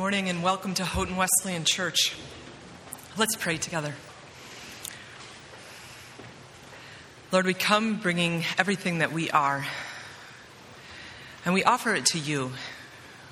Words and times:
Morning 0.00 0.30
and 0.30 0.42
welcome 0.42 0.72
to 0.72 0.82
Houghton 0.82 1.16
Wesleyan 1.16 1.64
Church. 1.64 2.16
Let's 3.18 3.36
pray 3.36 3.58
together. 3.58 3.94
Lord, 7.30 7.44
we 7.44 7.52
come 7.52 7.98
bringing 8.00 8.44
everything 8.56 9.00
that 9.00 9.12
we 9.12 9.30
are, 9.30 9.66
and 11.44 11.52
we 11.52 11.64
offer 11.64 11.94
it 11.94 12.06
to 12.06 12.18
you. 12.18 12.52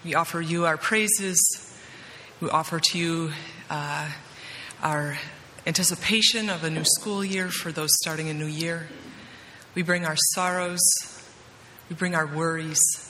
We 0.04 0.14
offer 0.14 0.42
you 0.42 0.66
our 0.66 0.76
praises. 0.76 1.40
We 2.38 2.50
offer 2.50 2.80
to 2.80 2.98
you 2.98 3.32
uh, 3.70 4.10
our 4.82 5.16
anticipation 5.66 6.50
of 6.50 6.64
a 6.64 6.70
new 6.70 6.84
school 6.84 7.24
year 7.24 7.48
for 7.48 7.72
those 7.72 7.94
starting 8.02 8.28
a 8.28 8.34
new 8.34 8.44
year. 8.44 8.88
We 9.74 9.80
bring 9.80 10.04
our 10.04 10.16
sorrows. 10.34 10.82
We 11.88 11.96
bring 11.96 12.14
our 12.14 12.26
worries. 12.26 13.07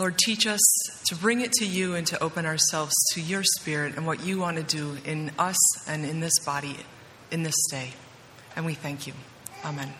Lord, 0.00 0.16
teach 0.16 0.46
us 0.46 0.62
to 1.08 1.14
bring 1.14 1.42
it 1.42 1.52
to 1.52 1.66
you 1.66 1.94
and 1.94 2.06
to 2.06 2.18
open 2.22 2.46
ourselves 2.46 2.94
to 3.12 3.20
your 3.20 3.42
spirit 3.44 3.96
and 3.96 4.06
what 4.06 4.24
you 4.24 4.38
want 4.38 4.56
to 4.56 4.62
do 4.62 4.96
in 5.04 5.30
us 5.38 5.58
and 5.86 6.06
in 6.06 6.20
this 6.20 6.38
body 6.38 6.74
in 7.30 7.42
this 7.42 7.66
day. 7.70 7.90
And 8.56 8.64
we 8.64 8.72
thank 8.72 9.06
you. 9.06 9.12
Amen. 9.62 9.92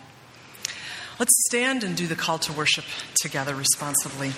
Let's 1.18 1.32
stand 1.48 1.84
and 1.84 1.96
do 1.96 2.06
the 2.06 2.14
call 2.14 2.38
to 2.38 2.52
worship 2.54 2.86
together 3.20 3.54
responsibly. 3.54 4.32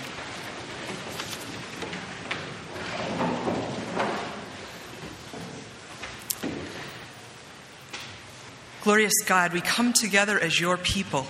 Glorious 8.83 9.15
God, 9.25 9.53
we 9.53 9.61
come 9.61 9.93
together 9.93 10.41
as 10.41 10.61
your 10.61 10.77
people. 10.77 11.25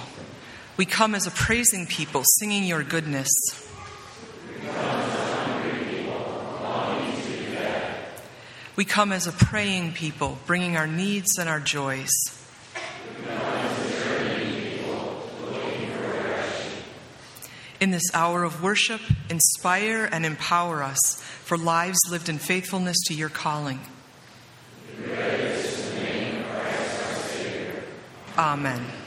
We 0.78 0.86
come 0.86 1.14
as 1.14 1.26
a 1.26 1.30
praising 1.30 1.86
people, 1.86 2.22
singing 2.24 2.64
your 2.64 2.82
goodness. 2.82 3.28
We 8.82 8.86
come 8.86 9.12
as 9.12 9.28
a 9.28 9.32
praying 9.32 9.92
people, 9.92 10.38
bringing 10.44 10.76
our 10.76 10.88
needs 10.88 11.38
and 11.38 11.48
our 11.48 11.60
joys. 11.60 12.10
In 17.78 17.92
this 17.92 18.02
hour 18.12 18.42
of 18.42 18.60
worship, 18.60 19.00
inspire 19.30 20.08
and 20.10 20.26
empower 20.26 20.82
us 20.82 21.22
for 21.44 21.56
lives 21.56 22.00
lived 22.10 22.28
in 22.28 22.38
faithfulness 22.38 22.96
to 23.06 23.14
your 23.14 23.28
calling. 23.28 23.78
Amen. 28.36 29.01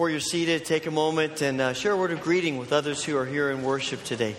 Before 0.00 0.08
you're 0.08 0.20
seated, 0.20 0.64
take 0.64 0.86
a 0.86 0.90
moment 0.90 1.42
and 1.42 1.60
uh, 1.60 1.74
share 1.74 1.92
a 1.92 1.96
word 1.98 2.10
of 2.10 2.22
greeting 2.22 2.56
with 2.56 2.72
others 2.72 3.04
who 3.04 3.18
are 3.18 3.26
here 3.26 3.50
in 3.50 3.62
worship 3.62 4.02
today. 4.02 4.34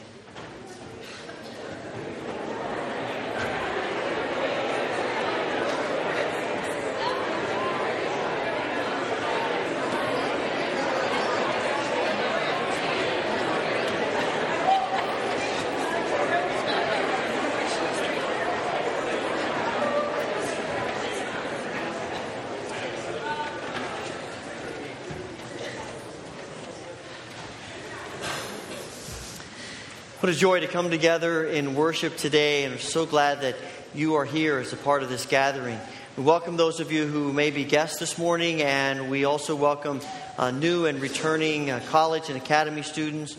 A 30.32 30.34
joy 30.34 30.62
to 30.62 30.68
come 30.68 30.90
together 30.90 31.46
in 31.46 31.76
worship 31.76 32.16
today, 32.16 32.64
and 32.64 32.76
I'm 32.76 32.80
so 32.80 33.06
glad 33.06 33.42
that 33.42 33.58
you 33.94 34.16
are 34.16 34.24
here 34.24 34.60
as 34.60 34.72
a 34.72 34.78
part 34.78 35.04
of 35.04 35.10
this 35.10 35.26
gathering. 35.26 35.78
We 36.16 36.24
welcome 36.24 36.56
those 36.56 36.80
of 36.80 36.90
you 36.90 37.06
who 37.06 37.34
may 37.34 37.52
be 37.52 37.66
guests 37.66 38.00
this 38.00 38.18
morning, 38.18 38.62
and 38.62 39.12
we 39.12 39.26
also 39.26 39.58
welcome 39.58 40.00
uh, 40.38 40.52
new 40.52 40.86
and 40.86 41.02
returning 41.02 41.70
uh, 41.70 41.82
college 41.90 42.30
and 42.30 42.38
academy 42.38 42.82
students. 42.82 43.36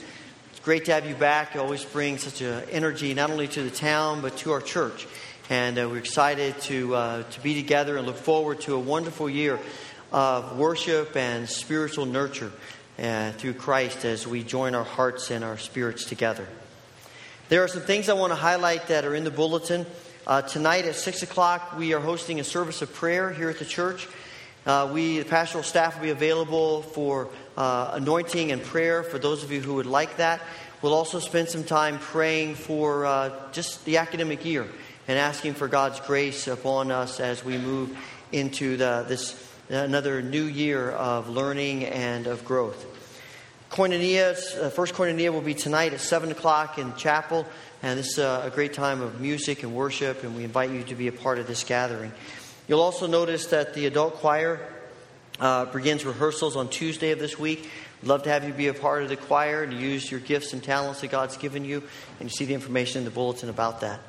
It's 0.51 0.61
great 0.61 0.85
to 0.85 0.93
have 0.93 1.07
you 1.07 1.15
back. 1.15 1.55
You 1.55 1.63
always 1.63 1.83
bring 1.83 2.19
such 2.19 2.43
an 2.43 2.65
energy 2.71 3.15
not 3.15 3.31
only 3.31 3.49
to 3.49 3.63
the 3.63 3.71
town 3.71 4.21
but 4.21 4.37
to 4.39 4.53
our 4.53 4.61
church, 4.61 5.07
and 5.49 5.79
uh, 5.79 5.89
we're 5.89 5.97
excited 5.97 6.61
to 6.63 6.95
uh, 6.95 7.23
to 7.23 7.41
be 7.41 7.55
together 7.55 7.97
and 7.97 8.07
look 8.07 8.19
forward 8.19 8.61
to 8.63 8.75
a 8.75 8.79
wonderful 8.79 9.31
year 9.31 9.59
of 10.13 10.59
worship 10.59 11.17
and 11.17 11.49
spiritual 11.49 12.05
nurture 12.05 12.53
uh, 12.99 13.33
through 13.33 13.55
Christ 13.55 14.05
as 14.05 14.27
we 14.27 14.43
join 14.43 14.75
our 14.75 14.85
hearts 14.85 15.31
and 15.31 15.43
our 15.43 15.57
spirits 15.57 16.05
together. 16.05 16.47
There 17.53 17.63
are 17.63 17.69
some 17.69 17.83
things 17.83 18.09
I 18.09 18.15
want 18.15 18.31
to 18.31 18.35
highlight 18.35 18.87
that 18.87 19.05
are 19.05 19.15
in 19.15 19.25
the 19.25 19.31
bulletin. 19.31 19.85
Uh, 20.27 20.41
tonight 20.41 20.87
at 20.87 20.95
6 20.95 21.23
o'clock, 21.23 21.77
we 21.77 21.93
are 21.93 22.01
hosting 22.01 22.41
a 22.41 22.45
service 22.45 22.81
of 22.81 22.95
prayer 22.95 23.31
here 23.31 23.51
at 23.51 23.59
the 23.59 23.67
church. 23.67 24.09
Uh, 24.65 24.91
we, 24.91 25.19
the 25.19 25.27
pastoral 25.27 25.63
staff, 25.63 25.97
will 25.97 26.05
be 26.05 26.09
available 26.09 26.81
for 26.81 27.29
uh, 27.59 27.91
anointing 27.93 28.53
and 28.53 28.63
prayer 28.63 29.03
for 29.03 29.19
those 29.19 29.45
of 29.45 29.53
you 29.53 29.61
who 29.61 29.75
would 29.75 29.85
like 29.85 30.17
that. 30.17 30.41
We'll 30.81 30.95
also 30.95 31.19
spend 31.19 31.51
some 31.51 31.63
time 31.63 31.99
praying 31.99 32.55
for 32.55 33.05
uh, 33.05 33.53
just 33.53 33.85
the 33.85 33.99
academic 33.99 34.47
year 34.47 34.67
and 35.07 35.19
asking 35.19 35.53
for 35.53 35.69
God's 35.69 36.01
grace 36.01 36.49
upon 36.49 36.91
us 36.91 37.21
as 37.21 37.45
we 37.45 37.59
move 37.59 37.95
into 38.33 38.79
the, 38.79 39.05
this 39.07 39.37
another 39.69 40.23
new 40.23 40.45
year 40.45 40.91
of 40.91 41.29
learning 41.29 41.85
and 41.85 42.27
of 42.27 42.47
growth. 42.47 42.92
Koinonia, 43.73 44.33
uh, 44.59 44.69
first 44.69 44.93
Koinonia 44.93 45.33
will 45.33 45.41
be 45.41 45.55
tonight 45.55 45.95
at 45.95 46.01
7 46.03 46.31
o'clock 46.31 46.77
in 46.77 46.95
chapel, 46.95 47.47
and 47.83 47.99
this 47.99 48.09
is 48.09 48.19
a 48.19 48.53
great 48.55 48.75
time 48.75 49.01
of 49.01 49.19
music 49.19 49.63
and 49.63 49.75
worship, 49.75 50.25
and 50.25 50.37
we 50.37 50.45
invite 50.45 50.69
you 50.69 50.83
to 50.85 50.95
be 50.95 51.09
a 51.09 51.13
part 51.13 51.39
of 51.39 51.47
this 51.47 51.65
gathering. 51.65 52.13
You'll 52.69 52.83
also 52.83 53.07
notice 53.07 53.47
that 53.47 53.73
the 53.73 53.87
adult 53.87 54.17
choir 54.17 54.61
uh, 55.41 55.65
begins 55.65 56.05
rehearsals 56.05 56.55
on 56.55 56.69
Tuesday 56.69 57.13
of 57.13 57.19
this 57.19 57.39
week. 57.39 57.71
We'd 58.03 58.09
love 58.09 58.25
to 58.25 58.29
have 58.29 58.45
you 58.45 58.53
be 58.53 58.69
a 58.69 58.75
part 58.75 59.05
of 59.05 59.09
the 59.09 59.17
choir 59.17 59.63
and 59.63 59.73
use 59.73 60.11
your 60.11 60.21
gifts 60.21 60.53
and 60.53 60.63
talents 60.63 61.01
that 61.01 61.11
God's 61.11 61.39
given 61.39 61.65
you, 61.65 61.83
and 62.21 62.29
you 62.29 62.37
see 62.37 62.45
the 62.45 62.53
information 62.53 62.99
in 62.99 63.05
the 63.07 63.11
bulletin 63.11 63.49
about 63.49 63.81
that. 63.81 64.01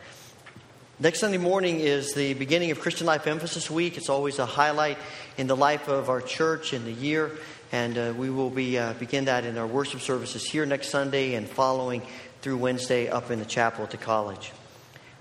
Next 1.00 1.22
Sunday 1.22 1.38
morning 1.38 1.80
is 1.80 2.14
the 2.14 2.34
beginning 2.34 2.72
of 2.72 2.80
Christian 2.80 3.08
Life 3.08 3.28
Emphasis 3.28 3.72
Week. 3.72 3.98
It's 3.98 4.10
always 4.10 4.40
a 4.40 4.46
highlight 4.46 4.98
in 5.38 5.48
the 5.48 5.56
life 5.56 5.88
of 5.88 6.10
our 6.10 6.22
church 6.22 6.74
in 6.74 6.84
the 6.84 6.92
year. 6.92 7.32
And 7.74 7.98
uh, 7.98 8.14
we 8.16 8.30
will 8.30 8.52
be, 8.52 8.78
uh, 8.78 8.94
begin 8.94 9.26
that 9.26 9.46
in 9.46 9.58
our 9.58 9.66
worship 9.66 10.00
services 10.00 10.46
here 10.46 10.64
next 10.64 10.90
Sunday 10.90 11.34
and 11.34 11.50
following 11.50 12.04
through 12.44 12.58
Wednesday 12.58 13.10
up 13.10 13.32
in 13.32 13.40
the 13.40 13.46
chapel 13.46 13.84
at 13.84 13.90
the 13.90 13.98
college. 13.98 14.52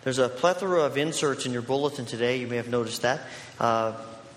There's 0.02 0.18
a 0.18 0.28
plethora 0.28 0.82
of 0.82 0.98
inserts 0.98 1.46
in 1.46 1.52
your 1.54 1.62
bulletin 1.62 2.04
today. 2.04 2.36
You 2.40 2.46
may 2.46 2.56
have 2.56 2.68
noticed 2.68 3.00
that. 3.02 3.22
Uh, 3.58 3.94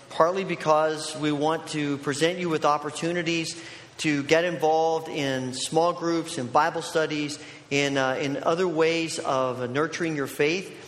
partly 0.08 0.44
because 0.44 1.14
we 1.18 1.30
want 1.30 1.66
to 1.68 1.98
present 1.98 2.38
you 2.38 2.48
with 2.48 2.64
opportunities 2.64 3.62
to 3.98 4.22
get 4.22 4.44
involved 4.44 5.10
in 5.10 5.52
small 5.52 5.92
groups, 5.92 6.38
in 6.38 6.46
Bible 6.46 6.80
studies, 6.80 7.38
in, 7.70 7.98
uh, 7.98 8.16
in 8.18 8.42
other 8.44 8.66
ways 8.66 9.18
of 9.18 9.70
nurturing 9.70 10.16
your 10.16 10.26
faith. 10.26 10.85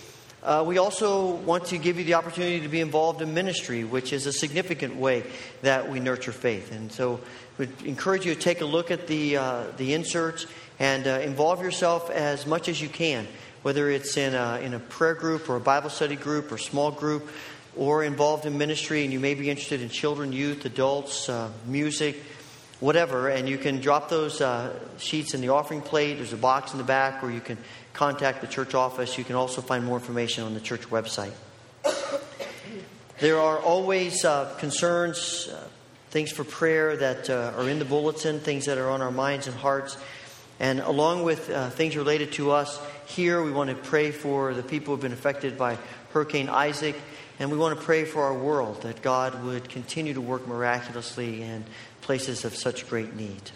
Uh, 0.48 0.64
we 0.66 0.78
also 0.78 1.32
want 1.44 1.66
to 1.66 1.76
give 1.76 1.98
you 1.98 2.04
the 2.04 2.14
opportunity 2.14 2.58
to 2.58 2.68
be 2.68 2.80
involved 2.80 3.20
in 3.20 3.34
ministry, 3.34 3.84
which 3.84 4.14
is 4.14 4.24
a 4.24 4.32
significant 4.32 4.96
way 4.96 5.22
that 5.60 5.90
we 5.90 6.00
nurture 6.00 6.32
faith. 6.32 6.72
And 6.72 6.90
so 6.90 7.20
we 7.58 7.68
encourage 7.84 8.24
you 8.24 8.34
to 8.34 8.40
take 8.40 8.62
a 8.62 8.64
look 8.64 8.90
at 8.90 9.06
the, 9.08 9.36
uh, 9.36 9.64
the 9.76 9.92
inserts 9.92 10.46
and 10.78 11.06
uh, 11.06 11.20
involve 11.22 11.62
yourself 11.62 12.08
as 12.08 12.46
much 12.46 12.70
as 12.70 12.80
you 12.80 12.88
can, 12.88 13.28
whether 13.60 13.90
it's 13.90 14.16
in 14.16 14.34
a, 14.34 14.58
in 14.62 14.72
a 14.72 14.78
prayer 14.78 15.12
group 15.12 15.50
or 15.50 15.56
a 15.56 15.60
Bible 15.60 15.90
study 15.90 16.16
group 16.16 16.50
or 16.50 16.56
small 16.56 16.90
group 16.90 17.28
or 17.76 18.02
involved 18.02 18.46
in 18.46 18.56
ministry, 18.56 19.04
and 19.04 19.12
you 19.12 19.20
may 19.20 19.34
be 19.34 19.50
interested 19.50 19.82
in 19.82 19.90
children, 19.90 20.32
youth, 20.32 20.64
adults, 20.64 21.28
uh, 21.28 21.50
music, 21.66 22.22
whatever. 22.80 23.28
And 23.28 23.46
you 23.46 23.58
can 23.58 23.80
drop 23.82 24.08
those 24.08 24.40
uh, 24.40 24.74
sheets 24.96 25.34
in 25.34 25.42
the 25.42 25.50
offering 25.50 25.82
plate. 25.82 26.14
There's 26.14 26.32
a 26.32 26.38
box 26.38 26.72
in 26.72 26.78
the 26.78 26.84
back 26.84 27.22
where 27.22 27.30
you 27.30 27.42
can 27.42 27.58
contact 27.98 28.40
the 28.40 28.46
church 28.46 28.76
office. 28.76 29.18
You 29.18 29.24
can 29.24 29.34
also 29.34 29.60
find 29.60 29.84
more 29.84 29.96
information 29.96 30.44
on 30.44 30.54
the 30.54 30.60
church 30.60 30.82
website. 30.82 31.32
There 33.18 33.40
are 33.40 33.58
always 33.58 34.24
uh, 34.24 34.54
concerns, 34.60 35.48
uh, 35.52 35.66
things 36.10 36.30
for 36.30 36.44
prayer 36.44 36.96
that 36.96 37.28
uh, 37.28 37.54
are 37.56 37.68
in 37.68 37.80
the 37.80 37.84
bulletin, 37.84 38.38
things 38.38 38.66
that 38.66 38.78
are 38.78 38.88
on 38.88 39.02
our 39.02 39.10
minds 39.10 39.48
and 39.48 39.56
hearts. 39.56 39.96
And 40.60 40.78
along 40.78 41.24
with 41.24 41.50
uh, 41.50 41.70
things 41.70 41.96
related 41.96 42.30
to 42.34 42.52
us 42.52 42.80
here, 43.06 43.42
we 43.42 43.50
want 43.50 43.70
to 43.70 43.74
pray 43.74 44.12
for 44.12 44.54
the 44.54 44.62
people 44.62 44.86
who 44.86 44.92
have 44.92 45.02
been 45.02 45.12
affected 45.12 45.58
by 45.58 45.76
Hurricane 46.12 46.48
Isaac. 46.48 46.94
And 47.40 47.50
we 47.50 47.58
want 47.58 47.76
to 47.76 47.84
pray 47.84 48.04
for 48.04 48.22
our 48.22 48.38
world 48.38 48.82
that 48.82 49.02
God 49.02 49.42
would 49.42 49.68
continue 49.68 50.14
to 50.14 50.20
work 50.20 50.46
miraculously 50.46 51.42
in 51.42 51.64
places 52.00 52.44
of 52.44 52.54
such 52.54 52.88
great 52.88 53.16
need. 53.16 53.50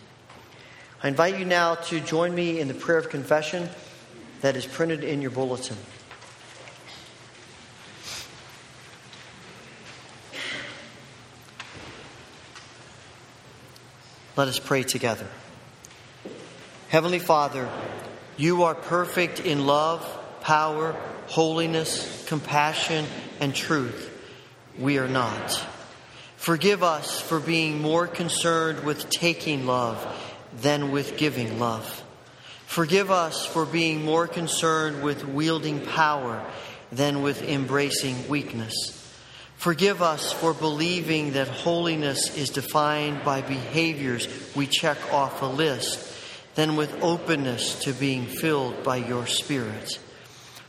I 1.00 1.06
invite 1.06 1.38
you 1.38 1.44
now 1.44 1.76
to 1.76 2.00
join 2.00 2.34
me 2.34 2.58
in 2.58 2.66
the 2.66 2.74
prayer 2.74 2.98
of 2.98 3.08
confession 3.08 3.68
that 4.42 4.56
is 4.56 4.66
printed 4.66 5.02
in 5.02 5.22
your 5.22 5.30
bulletin. 5.30 5.76
Let 14.36 14.48
us 14.48 14.58
pray 14.58 14.82
together. 14.82 15.26
Heavenly 16.88 17.18
Father, 17.18 17.68
you 18.36 18.64
are 18.64 18.74
perfect 18.74 19.40
in 19.40 19.66
love, 19.66 20.04
power, 20.40 20.92
holiness, 21.28 22.24
compassion, 22.26 23.06
and 23.40 23.54
truth. 23.54 24.10
We 24.78 24.98
are 24.98 25.08
not. 25.08 25.64
Forgive 26.36 26.82
us 26.82 27.20
for 27.20 27.38
being 27.38 27.80
more 27.80 28.06
concerned 28.06 28.84
with 28.84 29.08
taking 29.10 29.66
love 29.66 30.04
than 30.60 30.90
with 30.90 31.16
giving 31.16 31.58
love. 31.58 32.01
Forgive 32.72 33.10
us 33.10 33.44
for 33.44 33.66
being 33.66 34.02
more 34.02 34.26
concerned 34.26 35.02
with 35.02 35.26
wielding 35.26 35.78
power 35.78 36.42
than 36.90 37.20
with 37.20 37.42
embracing 37.42 38.26
weakness. 38.30 38.74
Forgive 39.58 40.00
us 40.00 40.32
for 40.32 40.54
believing 40.54 41.34
that 41.34 41.48
holiness 41.48 42.34
is 42.34 42.48
defined 42.48 43.22
by 43.24 43.42
behaviors 43.42 44.26
we 44.56 44.66
check 44.66 44.96
off 45.12 45.42
a 45.42 45.44
list 45.44 46.16
than 46.54 46.74
with 46.74 47.02
openness 47.02 47.80
to 47.80 47.92
being 47.92 48.24
filled 48.24 48.82
by 48.82 48.96
your 48.96 49.26
Spirit. 49.26 49.98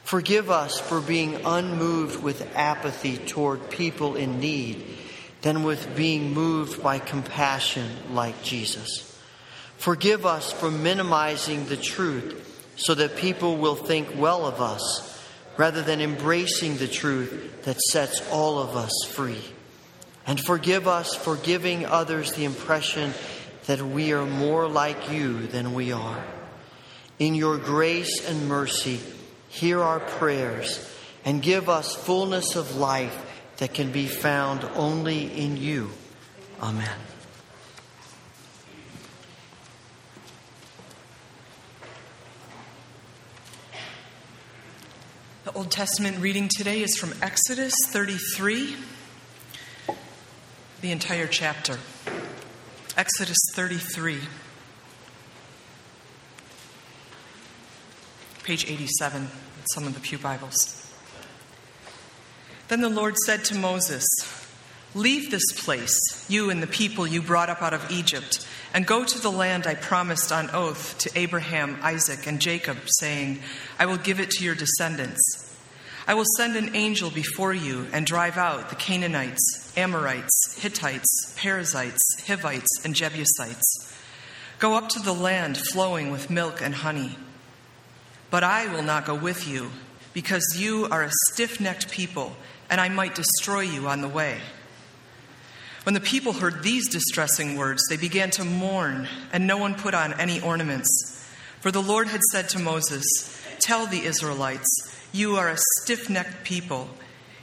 Forgive 0.03 0.51
us 0.51 0.77
for 0.81 0.99
being 0.99 1.35
unmoved 1.45 2.21
with 2.21 2.53
apathy 2.53 3.15
toward 3.15 3.69
people 3.69 4.17
in 4.17 4.41
need 4.41 4.85
than 5.41 5.63
with 5.63 5.95
being 5.95 6.33
moved 6.33 6.83
by 6.83 6.99
compassion 6.99 7.89
like 8.11 8.43
Jesus. 8.43 9.12
Forgive 9.83 10.25
us 10.25 10.49
for 10.49 10.71
minimizing 10.71 11.65
the 11.65 11.75
truth 11.75 12.71
so 12.77 12.95
that 12.95 13.17
people 13.17 13.57
will 13.57 13.75
think 13.75 14.07
well 14.15 14.45
of 14.45 14.61
us 14.61 15.21
rather 15.57 15.81
than 15.81 15.99
embracing 15.99 16.77
the 16.77 16.87
truth 16.87 17.63
that 17.63 17.81
sets 17.91 18.25
all 18.31 18.59
of 18.59 18.77
us 18.77 18.93
free. 19.09 19.43
And 20.25 20.39
forgive 20.39 20.87
us 20.87 21.13
for 21.13 21.35
giving 21.35 21.85
others 21.85 22.31
the 22.31 22.45
impression 22.45 23.13
that 23.65 23.81
we 23.81 24.13
are 24.13 24.25
more 24.25 24.69
like 24.69 25.11
you 25.11 25.47
than 25.47 25.73
we 25.73 25.91
are. 25.91 26.23
In 27.19 27.35
your 27.35 27.57
grace 27.57 28.25
and 28.25 28.47
mercy, 28.47 29.01
hear 29.49 29.81
our 29.81 29.99
prayers 29.99 30.89
and 31.25 31.41
give 31.41 31.67
us 31.67 31.93
fullness 31.93 32.55
of 32.55 32.77
life 32.77 33.21
that 33.57 33.73
can 33.73 33.91
be 33.91 34.07
found 34.07 34.63
only 34.75 35.25
in 35.25 35.57
you. 35.57 35.89
Amen. 36.61 37.12
The 45.43 45.51
Old 45.51 45.71
Testament 45.71 46.19
reading 46.19 46.47
today 46.47 46.81
is 46.81 46.95
from 46.95 47.13
Exodus 47.21 47.73
33, 47.87 48.77
the 50.79 50.89
entire 50.89 51.27
chapter. 51.27 51.79
Exodus 52.95 53.37
33, 53.53 54.21
page 58.43 58.69
87, 58.69 59.27
some 59.73 59.85
of 59.85 59.93
the 59.93 59.99
Pew 59.99 60.17
Bibles. 60.17 60.89
Then 62.69 62.79
the 62.79 62.87
Lord 62.87 63.17
said 63.25 63.43
to 63.43 63.55
Moses, 63.55 64.05
Leave 64.95 65.31
this 65.31 65.51
place, 65.63 65.97
you 66.29 66.49
and 66.51 66.61
the 66.61 66.67
people 66.67 67.07
you 67.07 67.21
brought 67.21 67.49
up 67.49 67.61
out 67.61 67.73
of 67.73 67.89
Egypt 67.89 68.47
and 68.73 68.85
go 68.85 69.03
to 69.03 69.19
the 69.19 69.31
land 69.31 69.65
I 69.65 69.73
promised 69.75 70.31
on 70.31 70.49
oath 70.51 70.97
to 70.99 71.11
Abraham, 71.17 71.79
Isaac, 71.81 72.27
and 72.27 72.39
Jacob, 72.39 72.77
saying, 72.99 73.39
I 73.79 73.87
will 73.87 73.97
give 73.97 74.19
it 74.19 74.29
to 74.31 74.43
your 74.43 74.55
descendants. 74.55 75.21
I 76.05 76.13
will 76.13 76.25
send 76.37 76.55
an 76.55 76.75
angel 76.75 77.09
before 77.09 77.53
you 77.53 77.87
and 77.93 78.05
drive 78.05 78.37
out 78.37 78.69
the 78.69 78.75
Canaanites, 78.75 79.73
Amorites, 79.77 80.57
Hittites, 80.59 81.33
Perizzites, 81.37 82.01
Hivites, 82.27 82.83
and 82.83 82.93
Jebusites. 82.93 83.93
Go 84.59 84.75
up 84.75 84.89
to 84.89 84.99
the 84.99 85.13
land 85.13 85.57
flowing 85.57 86.11
with 86.11 86.29
milk 86.29 86.61
and 86.61 86.75
honey. 86.75 87.17
But 88.29 88.43
I 88.43 88.71
will 88.73 88.83
not 88.83 89.05
go 89.05 89.15
with 89.15 89.47
you, 89.47 89.71
because 90.13 90.55
you 90.57 90.87
are 90.91 91.03
a 91.03 91.11
stiff 91.31 91.59
necked 91.59 91.91
people, 91.91 92.35
and 92.69 92.81
I 92.81 92.89
might 92.89 93.15
destroy 93.15 93.61
you 93.61 93.87
on 93.87 94.01
the 94.01 94.07
way. 94.07 94.39
When 95.83 95.93
the 95.93 95.99
people 95.99 96.33
heard 96.33 96.63
these 96.63 96.87
distressing 96.87 97.57
words, 97.57 97.83
they 97.89 97.97
began 97.97 98.31
to 98.31 98.45
mourn, 98.45 99.07
and 99.33 99.45
no 99.45 99.57
one 99.57 99.75
put 99.75 99.93
on 99.93 100.13
any 100.19 100.39
ornaments. 100.39 101.27
For 101.59 101.71
the 101.71 101.81
Lord 101.81 102.07
had 102.07 102.21
said 102.31 102.47
to 102.49 102.59
Moses, 102.59 103.05
Tell 103.59 103.85
the 103.85 104.03
Israelites, 104.05 104.67
you 105.11 105.35
are 105.35 105.49
a 105.49 105.57
stiff 105.81 106.09
necked 106.09 106.45
people. 106.45 106.89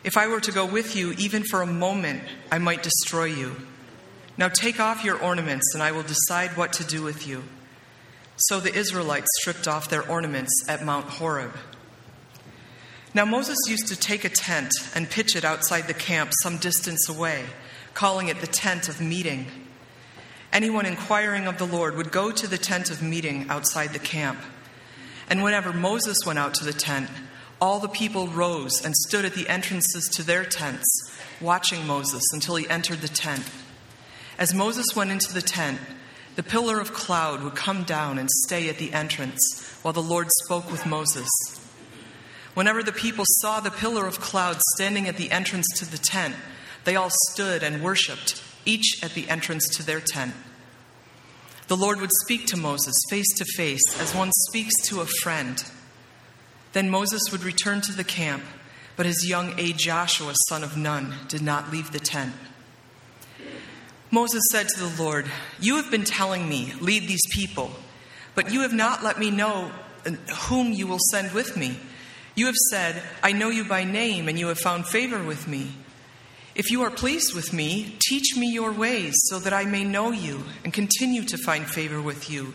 If 0.05 0.17
I 0.17 0.27
were 0.27 0.41
to 0.41 0.53
go 0.53 0.65
with 0.65 0.97
you, 0.97 1.13
even 1.13 1.45
for 1.45 1.61
a 1.61 1.67
moment, 1.67 2.23
I 2.51 2.59
might 2.59 2.83
destroy 2.83 3.25
you. 3.25 3.57
Now 4.39 4.49
take 4.49 4.81
off 4.81 5.05
your 5.05 5.23
ornaments, 5.23 5.75
and 5.75 5.83
I 5.83 5.93
will 5.93 6.03
decide 6.03 6.57
what 6.57 6.73
to 6.75 6.85
do 6.85 7.03
with 7.03 7.27
you. 7.27 7.45
So 8.37 8.59
the 8.59 8.75
Israelites 8.75 9.29
stripped 9.41 9.69
off 9.69 9.91
their 9.91 10.09
ornaments 10.09 10.65
at 10.67 10.83
Mount 10.83 11.07
Horeb. 11.07 11.55
Now 13.13 13.27
Moses 13.27 13.59
used 13.69 13.89
to 13.89 13.97
take 13.97 14.25
a 14.25 14.31
tent 14.31 14.73
and 14.95 15.11
pitch 15.11 15.37
it 15.37 15.45
outside 15.45 15.89
the 15.89 15.95
camp 15.95 16.31
some 16.43 16.57
distance 16.57 17.07
away 17.07 17.45
calling 17.95 18.29
it 18.29 18.41
the 18.41 18.47
tent 18.47 18.89
of 18.89 19.01
meeting. 19.01 19.47
anyone 20.53 20.87
inquiring 20.87 21.47
of 21.47 21.59
the 21.59 21.67
Lord 21.67 21.97
would 21.97 22.11
go 22.13 22.31
to 22.31 22.47
the 22.47 22.59
tent 22.59 22.91
of 22.91 23.03
meeting 23.03 23.47
outside 23.49 23.93
the 23.93 23.99
camp. 23.99 24.39
And 25.29 25.43
whenever 25.43 25.73
Moses 25.73 26.19
went 26.27 26.39
out 26.39 26.55
to 26.55 26.65
the 26.65 26.73
tent, 26.73 27.09
all 27.61 27.79
the 27.79 27.89
people 27.89 28.27
rose 28.27 28.85
and 28.85 28.95
stood 28.97 29.25
at 29.25 29.35
the 29.35 29.49
entrances 29.49 30.09
to 30.15 30.23
their 30.23 30.45
tents, 30.45 30.87
watching 31.41 31.87
Moses 31.87 32.23
until 32.33 32.57
he 32.57 32.69
entered 32.69 33.01
the 33.01 33.09
tent. 33.09 33.45
As 34.39 34.55
Moses 34.55 34.87
went 34.97 35.11
into 35.11 35.33
the 35.33 35.43
tent, 35.43 35.79
the 36.37 36.43
pillar 36.43 36.81
of 36.81 36.95
cloud 36.95 37.43
would 37.43 37.55
come 37.55 37.85
down 37.85 38.19
and 38.19 38.31
stay 38.47 38.69
at 38.69 38.79
the 38.79 38.93
entrance 38.93 39.79
while 39.83 39.93
the 39.93 40.03
Lord 40.03 40.29
spoke 40.45 40.71
with 40.71 40.87
Moses. 40.87 41.29
Whenever 42.55 42.83
the 42.83 42.93
people 42.93 43.25
saw 43.27 43.61
the 43.61 43.71
pillar 43.71 44.07
of 44.07 44.21
cloud 44.21 44.59
standing 44.75 45.07
at 45.07 45.17
the 45.17 45.31
entrance 45.31 45.67
to 45.77 45.85
the 45.85 45.99
tent, 45.99 46.35
they 46.85 46.97
all 46.97 47.11
stood 47.31 47.63
and 47.63 47.83
worshiped, 47.83 48.43
each 48.65 49.03
at 49.03 49.13
the 49.13 49.29
entrance 49.29 49.69
to 49.77 49.83
their 49.83 50.01
tent. 50.01 50.35
The 51.69 51.77
Lord 51.77 52.01
would 52.01 52.11
speak 52.25 52.47
to 52.47 52.57
Moses 52.57 52.95
face 53.11 53.33
to 53.37 53.45
face 53.57 54.01
as 54.01 54.15
one 54.15 54.33
speaks 54.49 54.75
to 54.89 55.01
a 55.01 55.07
friend. 55.07 55.63
Then 56.73 56.91
Moses 56.91 57.31
would 57.31 57.45
return 57.45 57.81
to 57.83 57.93
the 57.93 58.05
camp, 58.05 58.43
but 58.97 59.07
his 59.07 59.29
young 59.29 59.59
aide 59.59 59.79
Joshua, 59.79 60.33
son 60.49 60.65
of 60.65 60.77
Nun, 60.77 61.15
did 61.29 61.43
not 61.43 61.71
leave 61.71 61.93
the 61.93 62.01
tent. 62.01 62.35
Moses 64.11 64.43
said 64.51 64.69
to 64.69 64.81
the 64.81 65.03
Lord, 65.03 65.31
You 65.61 65.77
have 65.77 65.91
been 65.91 66.05
telling 66.05 66.49
me, 66.49 66.73
lead 66.81 67.07
these 67.07 67.27
people, 67.31 67.71
but 68.35 68.53
you 68.53 68.63
have 68.63 68.73
not 68.73 69.05
let 69.05 69.19
me 69.19 69.31
know 69.31 69.71
uh, 70.05 70.11
whom 70.49 70.73
you 70.73 70.87
will 70.87 70.99
send 71.13 71.33
with 71.33 71.57
me. 71.57 71.79
You 72.35 72.47
have 72.47 72.57
said, 72.71 73.03
I 73.23 73.33
know 73.33 73.51
you 73.51 73.65
by 73.65 73.85
name, 73.85 74.29
and 74.29 74.39
you 74.39 74.49
have 74.49 74.59
found 74.59 74.87
favor 74.87 75.23
with 75.23 75.47
me. 75.47 75.71
If 76.55 76.71
you 76.71 76.83
are 76.83 76.91
pleased 76.91 77.35
with 77.35 77.53
me, 77.53 77.97
teach 78.09 78.37
me 78.37 78.53
your 78.53 78.73
ways 78.73 79.15
so 79.27 79.39
that 79.39 79.53
I 79.53 79.65
may 79.65 79.85
know 79.85 80.11
you 80.11 80.45
and 80.65 80.73
continue 80.73 81.23
to 81.25 81.39
find 81.39 81.67
favor 81.67 82.03
with 82.03 82.29
you. 82.29 82.55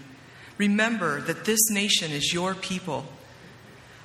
Remember 0.57 1.21
that 1.21 1.45
this 1.45 1.69
nation 1.69 2.11
is 2.11 2.33
your 2.33 2.55
people. 2.55 3.05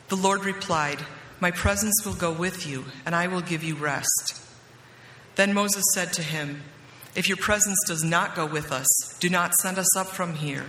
The 0.09 0.17
Lord 0.17 0.45
replied, 0.45 0.99
My 1.41 1.51
presence 1.51 2.03
will 2.05 2.15
go 2.15 2.33
with 2.33 2.67
you, 2.67 2.85
and 3.05 3.15
I 3.15 3.27
will 3.27 3.41
give 3.41 3.63
you 3.63 3.77
rest. 3.77 4.41
Then 5.37 5.55
Moses 5.55 5.85
said 5.95 6.13
to 6.15 6.23
him, 6.23 6.63
If 7.15 7.29
your 7.29 7.37
presence 7.37 7.79
does 7.87 8.05
not 8.05 8.35
go 8.35 8.47
with 8.47 8.73
us, 8.73 8.87
do 9.21 9.29
not 9.29 9.55
send 9.55 9.79
us 9.79 9.97
up 9.97 10.09
from 10.09 10.35
here. 10.35 10.67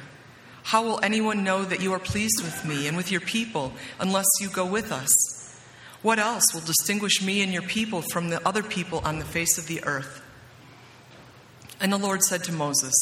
How 0.64 0.84
will 0.84 1.00
anyone 1.04 1.44
know 1.44 1.64
that 1.64 1.82
you 1.82 1.92
are 1.94 2.00
pleased 2.00 2.42
with 2.44 2.66
me 2.66 2.88
and 2.88 2.96
with 2.96 3.12
your 3.12 3.22
people 3.22 3.74
unless 4.00 4.28
you 4.40 4.50
go 4.50 4.66
with 4.66 4.92
us? 4.92 5.12
What 6.02 6.20
else 6.20 6.54
will 6.54 6.62
distinguish 6.62 7.22
me 7.22 7.42
and 7.42 7.54
your 7.54 7.62
people 7.62 8.02
from 8.02 8.30
the 8.30 8.46
other 8.48 8.64
people 8.64 9.02
on 9.04 9.20
the 9.20 9.26
face 9.26 9.58
of 9.58 9.68
the 9.68 9.84
earth? 9.84 10.22
And 11.80 11.94
the 11.94 11.98
Lord 11.98 12.24
said 12.24 12.44
to 12.46 12.52
Moses, 12.52 12.94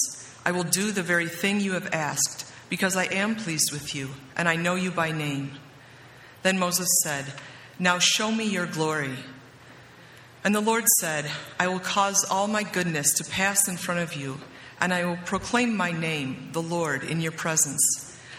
I 0.46 0.52
will 0.52 0.64
do 0.64 0.92
the 0.92 1.04
very 1.04 1.28
thing 1.28 1.60
you 1.60 1.74
have 1.74 1.94
asked, 1.94 2.46
because 2.70 2.96
I 2.96 3.06
am 3.06 3.36
pleased 3.36 3.72
with 3.72 3.96
you, 3.96 4.10
and 4.36 4.48
I 4.48 4.56
know 4.56 4.76
you 4.76 4.92
by 4.92 5.12
name. 5.12 5.52
Then 6.44 6.60
Moses 6.60 6.88
said, 7.04 7.26
Now 7.78 8.00
show 8.00 8.32
me 8.32 8.46
your 8.46 8.66
glory. 8.66 9.16
And 10.44 10.56
the 10.56 10.62
Lord 10.62 10.86
said, 11.00 11.30
I 11.60 11.68
will 11.68 11.80
cause 11.80 12.26
all 12.30 12.48
my 12.48 12.64
goodness 12.64 13.14
to 13.14 13.30
pass 13.30 13.68
in 13.68 13.76
front 13.78 14.00
of 14.00 14.14
you, 14.14 14.40
and 14.80 14.94
I 14.94 15.04
will 15.04 15.18
proclaim 15.26 15.76
my 15.76 15.92
name, 15.92 16.50
the 16.54 16.62
Lord, 16.62 17.04
in 17.04 17.20
your 17.20 17.34
presence. 17.34 18.09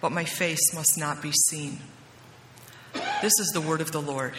but 0.00 0.12
my 0.12 0.24
face 0.24 0.72
must 0.74 0.98
not 0.98 1.22
be 1.22 1.32
seen. 1.48 1.78
This 3.20 3.32
is 3.40 3.50
the 3.52 3.60
word 3.60 3.80
of 3.80 3.92
the 3.92 4.00
Lord. 4.00 4.34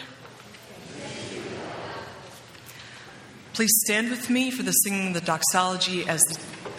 Please 3.52 3.72
stand 3.84 4.10
with 4.10 4.30
me 4.30 4.50
for 4.50 4.62
the 4.62 4.72
singing 4.72 5.08
of 5.08 5.14
the 5.14 5.20
doxology 5.20 6.08
as 6.08 6.22
the 6.22 6.38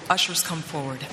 ushers 0.10 0.41
come 0.41 0.62
forward. 0.62 1.06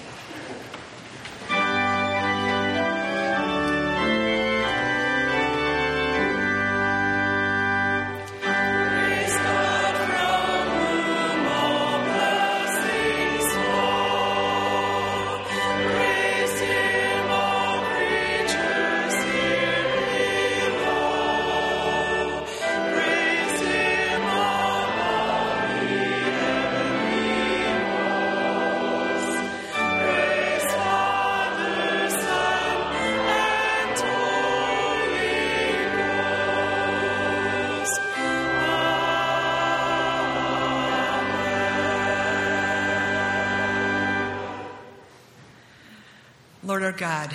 God, 46.99 47.33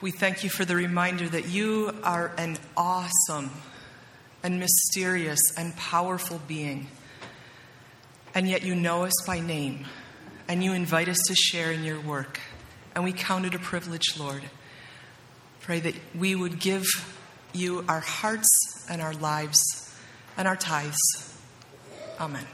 we 0.00 0.10
thank 0.10 0.42
you 0.42 0.50
for 0.50 0.64
the 0.64 0.74
reminder 0.74 1.28
that 1.28 1.48
you 1.48 1.94
are 2.02 2.32
an 2.36 2.58
awesome 2.76 3.52
and 4.42 4.58
mysterious 4.58 5.40
and 5.56 5.74
powerful 5.76 6.40
being. 6.48 6.88
And 8.34 8.48
yet 8.48 8.64
you 8.64 8.74
know 8.74 9.04
us 9.04 9.12
by 9.24 9.38
name 9.38 9.86
and 10.48 10.64
you 10.64 10.72
invite 10.72 11.08
us 11.08 11.18
to 11.28 11.34
share 11.36 11.70
in 11.70 11.84
your 11.84 12.00
work. 12.00 12.40
And 12.96 13.04
we 13.04 13.12
count 13.12 13.46
it 13.46 13.54
a 13.54 13.60
privilege, 13.60 14.18
Lord. 14.18 14.42
Pray 15.60 15.78
that 15.78 15.94
we 16.18 16.34
would 16.34 16.58
give 16.58 16.84
you 17.52 17.84
our 17.88 18.00
hearts 18.00 18.48
and 18.90 19.00
our 19.00 19.14
lives 19.14 19.62
and 20.36 20.48
our 20.48 20.56
tithes. 20.56 21.38
Amen. 22.18 22.46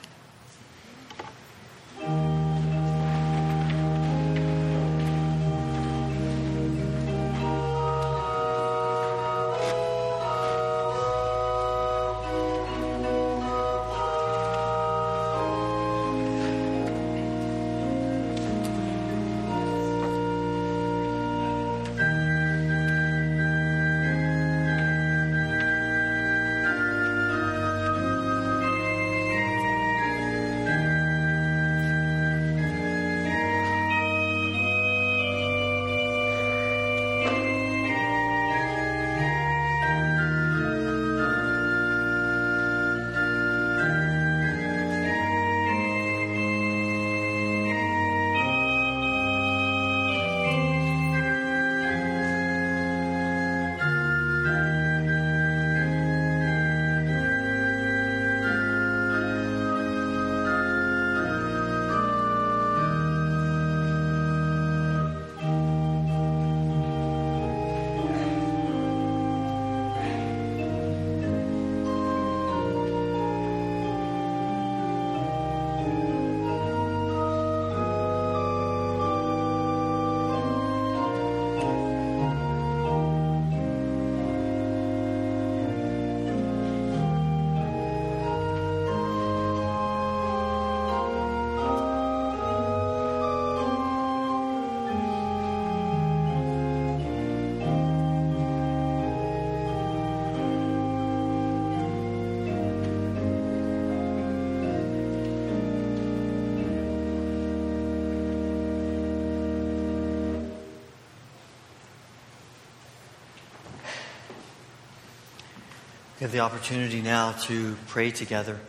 We 116.21 116.25
have 116.25 116.33
the 116.33 116.41
opportunity 116.41 117.01
now 117.01 117.33
to 117.45 117.79
pray 117.87 118.11
together. 118.11 118.61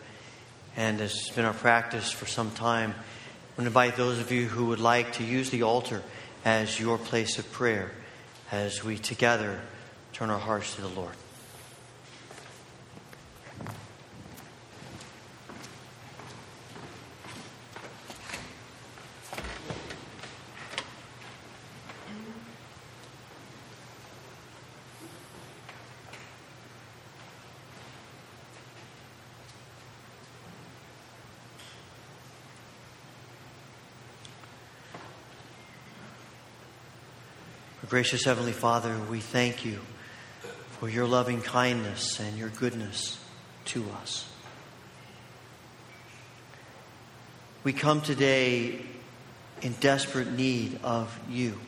And 0.77 1.01
as 1.01 1.11
it's 1.11 1.31
been 1.31 1.43
our 1.43 1.53
practice 1.53 2.09
for 2.09 2.25
some 2.25 2.49
time, 2.51 2.91
I 2.91 2.93
want 2.93 3.57
to 3.57 3.65
invite 3.65 3.97
those 3.97 4.19
of 4.19 4.31
you 4.31 4.47
who 4.47 4.67
would 4.67 4.79
like 4.79 5.11
to 5.15 5.25
use 5.25 5.49
the 5.49 5.63
altar 5.63 6.01
as 6.45 6.79
your 6.79 6.97
place 6.97 7.39
of 7.39 7.51
prayer 7.51 7.91
as 8.53 8.85
we 8.85 8.97
together 8.97 9.59
turn 10.13 10.29
our 10.29 10.39
hearts 10.39 10.75
to 10.75 10.81
the 10.81 10.87
Lord. 10.87 11.13
Gracious 37.91 38.23
Heavenly 38.23 38.53
Father, 38.53 38.97
we 39.09 39.19
thank 39.19 39.65
you 39.65 39.81
for 40.79 40.87
your 40.87 41.05
loving 41.05 41.41
kindness 41.41 42.21
and 42.21 42.37
your 42.37 42.47
goodness 42.47 43.19
to 43.65 43.83
us. 44.01 44.31
We 47.65 47.73
come 47.73 47.99
today 47.99 48.79
in 49.61 49.73
desperate 49.81 50.31
need 50.31 50.79
of 50.85 51.19
you. 51.29 51.59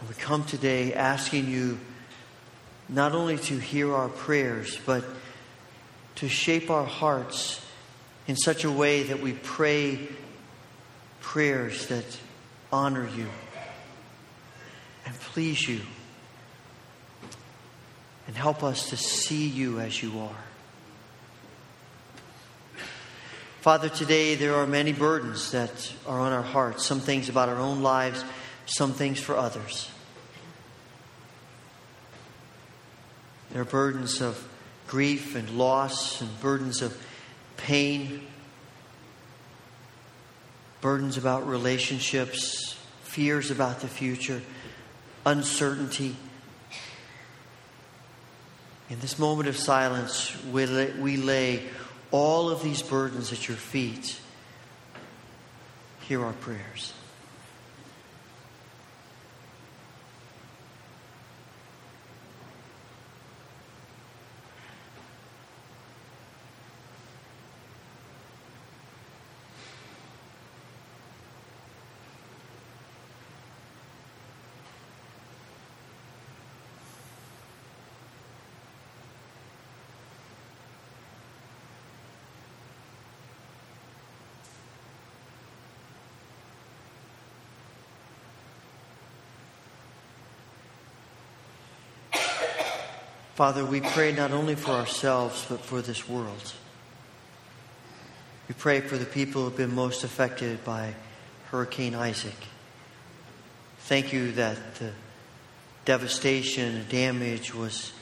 And 0.00 0.08
we 0.08 0.16
come 0.16 0.42
today 0.42 0.94
asking 0.94 1.48
you 1.48 1.78
not 2.88 3.12
only 3.12 3.38
to 3.38 3.58
hear 3.58 3.94
our 3.94 4.08
prayers, 4.08 4.76
but 4.84 5.04
to 6.16 6.28
shape 6.28 6.68
our 6.68 6.84
hearts 6.84 7.64
in 8.26 8.34
such 8.34 8.64
a 8.64 8.72
way 8.72 9.04
that 9.04 9.20
we 9.20 9.34
pray 9.34 10.08
prayers 11.28 11.88
that 11.88 12.06
honor 12.72 13.06
you 13.14 13.26
and 15.04 15.14
please 15.20 15.68
you 15.68 15.78
and 18.26 18.34
help 18.34 18.64
us 18.64 18.88
to 18.88 18.96
see 18.96 19.46
you 19.46 19.78
as 19.78 20.02
you 20.02 20.18
are. 20.20 20.44
Father, 23.60 23.90
today 23.90 24.36
there 24.36 24.54
are 24.54 24.66
many 24.66 24.94
burdens 24.94 25.50
that 25.50 25.92
are 26.06 26.18
on 26.18 26.32
our 26.32 26.40
hearts, 26.40 26.86
some 26.86 26.98
things 26.98 27.28
about 27.28 27.50
our 27.50 27.58
own 27.58 27.82
lives, 27.82 28.24
some 28.64 28.94
things 28.94 29.20
for 29.20 29.36
others. 29.36 29.90
There 33.50 33.60
are 33.60 33.66
burdens 33.66 34.22
of 34.22 34.48
grief 34.86 35.34
and 35.34 35.50
loss 35.50 36.22
and 36.22 36.40
burdens 36.40 36.80
of 36.80 36.96
pain 37.58 38.26
burdens 40.80 41.16
about 41.16 41.46
relationships, 41.46 42.78
fears 43.02 43.50
about 43.50 43.80
the 43.80 43.88
future, 43.88 44.42
uncertainty. 45.26 46.16
In 48.90 49.00
this 49.00 49.18
moment 49.18 49.48
of 49.48 49.56
silence, 49.56 50.34
we 50.46 50.66
lay, 50.66 50.92
we 50.92 51.16
lay 51.16 51.62
all 52.10 52.48
of 52.50 52.62
these 52.62 52.82
burdens 52.82 53.32
at 53.32 53.48
your 53.48 53.56
feet. 53.56 54.18
Hear 56.00 56.24
our 56.24 56.32
prayers. 56.32 56.92
Father, 93.38 93.64
we 93.64 93.80
pray 93.80 94.10
not 94.10 94.32
only 94.32 94.56
for 94.56 94.72
ourselves, 94.72 95.46
but 95.48 95.60
for 95.60 95.80
this 95.80 96.08
world. 96.08 96.54
We 98.48 98.56
pray 98.56 98.80
for 98.80 98.98
the 98.98 99.04
people 99.04 99.42
who 99.42 99.48
have 99.50 99.56
been 99.56 99.76
most 99.76 100.02
affected 100.02 100.64
by 100.64 100.94
Hurricane 101.52 101.94
Isaac. 101.94 102.34
Thank 103.82 104.12
you 104.12 104.32
that 104.32 104.56
the 104.80 104.90
devastation 105.84 106.74
and 106.74 106.88
damage 106.88 107.54
was 107.54 107.92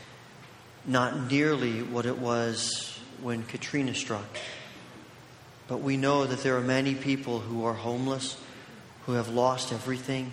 not 0.86 1.30
nearly 1.30 1.82
what 1.82 2.06
it 2.06 2.16
was 2.16 2.98
when 3.20 3.42
Katrina 3.42 3.94
struck. 3.94 4.38
But 5.68 5.82
we 5.82 5.98
know 5.98 6.24
that 6.24 6.38
there 6.38 6.56
are 6.56 6.62
many 6.62 6.94
people 6.94 7.40
who 7.40 7.66
are 7.66 7.74
homeless, 7.74 8.40
who 9.04 9.12
have 9.12 9.28
lost 9.28 9.70
everything, 9.70 10.30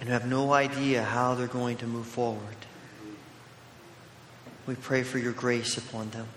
and 0.00 0.08
who 0.08 0.14
have 0.14 0.26
no 0.26 0.54
idea 0.54 1.02
how 1.02 1.34
they're 1.34 1.46
going 1.46 1.76
to 1.76 1.86
move 1.86 2.06
forward. 2.06 2.56
We 4.68 4.74
pray 4.74 5.02
for 5.02 5.18
your 5.18 5.32
grace 5.32 5.78
upon 5.78 6.10
them. 6.10 6.28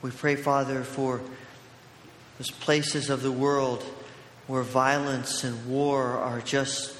We 0.00 0.12
pray, 0.12 0.36
Father, 0.36 0.84
for 0.84 1.20
those 2.38 2.52
places 2.52 3.10
of 3.10 3.24
the 3.24 3.32
world 3.32 3.82
where 4.46 4.62
violence 4.62 5.42
and 5.42 5.66
war 5.66 6.04
are 6.04 6.40
just 6.40 6.96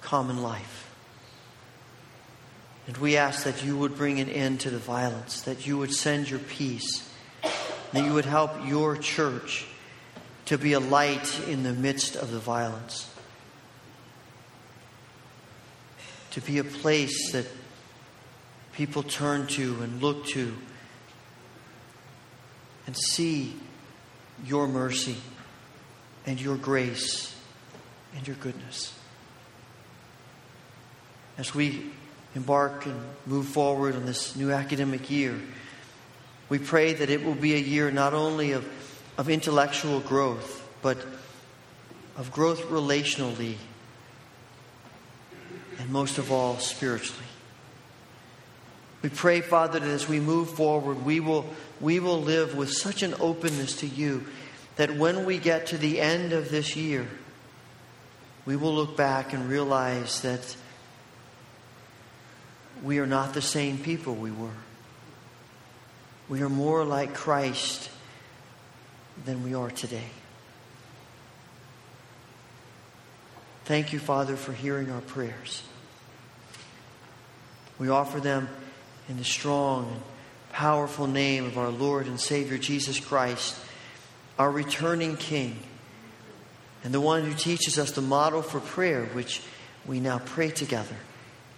common 0.00 0.44
life. 0.44 0.94
And 2.86 2.96
we 2.98 3.16
ask 3.16 3.42
that 3.42 3.64
you 3.64 3.76
would 3.76 3.96
bring 3.96 4.20
an 4.20 4.28
end 4.28 4.60
to 4.60 4.70
the 4.70 4.78
violence, 4.78 5.40
that 5.40 5.66
you 5.66 5.76
would 5.76 5.92
send 5.92 6.30
your 6.30 6.38
peace, 6.38 7.12
that 7.92 8.04
you 8.04 8.12
would 8.12 8.26
help 8.26 8.52
your 8.64 8.96
church 8.96 9.66
to 10.44 10.56
be 10.56 10.72
a 10.72 10.80
light 10.80 11.40
in 11.48 11.64
the 11.64 11.72
midst 11.72 12.14
of 12.14 12.30
the 12.30 12.38
violence. 12.38 13.12
To 16.32 16.40
be 16.40 16.58
a 16.58 16.64
place 16.64 17.32
that 17.32 17.46
people 18.72 19.02
turn 19.02 19.46
to 19.48 19.82
and 19.82 20.02
look 20.02 20.26
to 20.26 20.54
and 22.86 22.96
see 22.96 23.56
your 24.44 24.68
mercy 24.68 25.16
and 26.26 26.40
your 26.40 26.56
grace 26.56 27.34
and 28.16 28.26
your 28.26 28.36
goodness. 28.36 28.94
As 31.36 31.54
we 31.54 31.90
embark 32.34 32.86
and 32.86 33.00
move 33.26 33.46
forward 33.46 33.94
on 33.94 34.06
this 34.06 34.36
new 34.36 34.52
academic 34.52 35.10
year, 35.10 35.38
we 36.48 36.58
pray 36.58 36.94
that 36.94 37.10
it 37.10 37.24
will 37.24 37.34
be 37.34 37.54
a 37.54 37.58
year 37.58 37.90
not 37.90 38.14
only 38.14 38.52
of, 38.52 38.66
of 39.16 39.28
intellectual 39.28 40.00
growth, 40.00 40.66
but 40.82 40.98
of 42.16 42.32
growth 42.32 42.62
relationally 42.62 43.56
and 45.78 45.90
most 45.90 46.18
of 46.18 46.32
all, 46.32 46.58
spiritually. 46.58 47.24
We 49.02 49.10
pray, 49.10 49.40
Father, 49.40 49.78
that 49.78 49.88
as 49.88 50.08
we 50.08 50.18
move 50.18 50.50
forward, 50.50 51.04
we 51.04 51.20
will, 51.20 51.46
we 51.80 52.00
will 52.00 52.20
live 52.20 52.56
with 52.56 52.72
such 52.72 53.02
an 53.02 53.14
openness 53.20 53.76
to 53.76 53.86
you 53.86 54.24
that 54.76 54.96
when 54.96 55.24
we 55.24 55.38
get 55.38 55.66
to 55.66 55.78
the 55.78 56.00
end 56.00 56.32
of 56.32 56.50
this 56.50 56.76
year, 56.76 57.06
we 58.44 58.56
will 58.56 58.74
look 58.74 58.96
back 58.96 59.32
and 59.32 59.48
realize 59.48 60.22
that 60.22 60.56
we 62.82 62.98
are 62.98 63.06
not 63.06 63.34
the 63.34 63.42
same 63.42 63.78
people 63.78 64.14
we 64.14 64.30
were. 64.30 64.48
We 66.28 66.42
are 66.42 66.48
more 66.48 66.84
like 66.84 67.14
Christ 67.14 67.90
than 69.24 69.42
we 69.42 69.54
are 69.54 69.70
today. 69.70 70.10
Thank 73.68 73.92
you, 73.92 73.98
Father, 73.98 74.34
for 74.36 74.54
hearing 74.54 74.90
our 74.90 75.02
prayers. 75.02 75.62
We 77.78 77.90
offer 77.90 78.18
them 78.18 78.48
in 79.10 79.18
the 79.18 79.24
strong 79.24 79.92
and 79.92 80.00
powerful 80.52 81.06
name 81.06 81.44
of 81.44 81.58
our 81.58 81.68
Lord 81.68 82.06
and 82.06 82.18
Savior 82.18 82.56
Jesus 82.56 82.98
Christ, 82.98 83.60
our 84.38 84.50
returning 84.50 85.18
King, 85.18 85.58
and 86.82 86.94
the 86.94 87.00
one 87.02 87.24
who 87.24 87.34
teaches 87.34 87.78
us 87.78 87.90
the 87.90 88.00
model 88.00 88.40
for 88.40 88.58
prayer, 88.58 89.04
which 89.12 89.42
we 89.84 90.00
now 90.00 90.18
pray 90.18 90.48
together. 90.48 90.96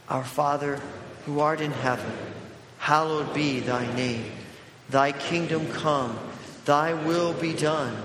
Our 0.09 0.25
Father, 0.25 0.81
who 1.27 1.39
art 1.39 1.61
in 1.61 1.71
heaven, 1.71 2.11
hallowed 2.79 3.33
be 3.35 3.61
thy 3.61 3.87
name. 3.95 4.33
Thy 4.89 5.13
kingdom 5.13 5.71
come, 5.71 6.19
thy 6.65 6.93
will 6.93 7.35
be 7.35 7.53
done 7.53 7.97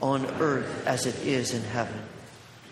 on 0.00 0.26
earth 0.40 0.84
as 0.84 1.06
it 1.06 1.24
is 1.24 1.54
in 1.54 1.62
heaven. 1.62 2.00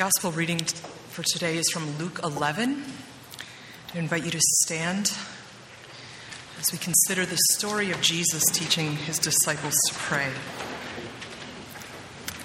Gospel 0.00 0.32
reading 0.32 0.56
for 1.10 1.22
today 1.22 1.58
is 1.58 1.68
from 1.70 1.98
Luke 1.98 2.20
11. 2.24 2.82
I 3.94 3.98
invite 3.98 4.24
you 4.24 4.30
to 4.30 4.40
stand 4.40 5.12
as 6.58 6.72
we 6.72 6.78
consider 6.78 7.26
the 7.26 7.36
story 7.50 7.90
of 7.90 8.00
Jesus 8.00 8.42
teaching 8.50 8.96
his 8.96 9.18
disciples 9.18 9.74
to 9.88 9.94
pray. 9.96 10.30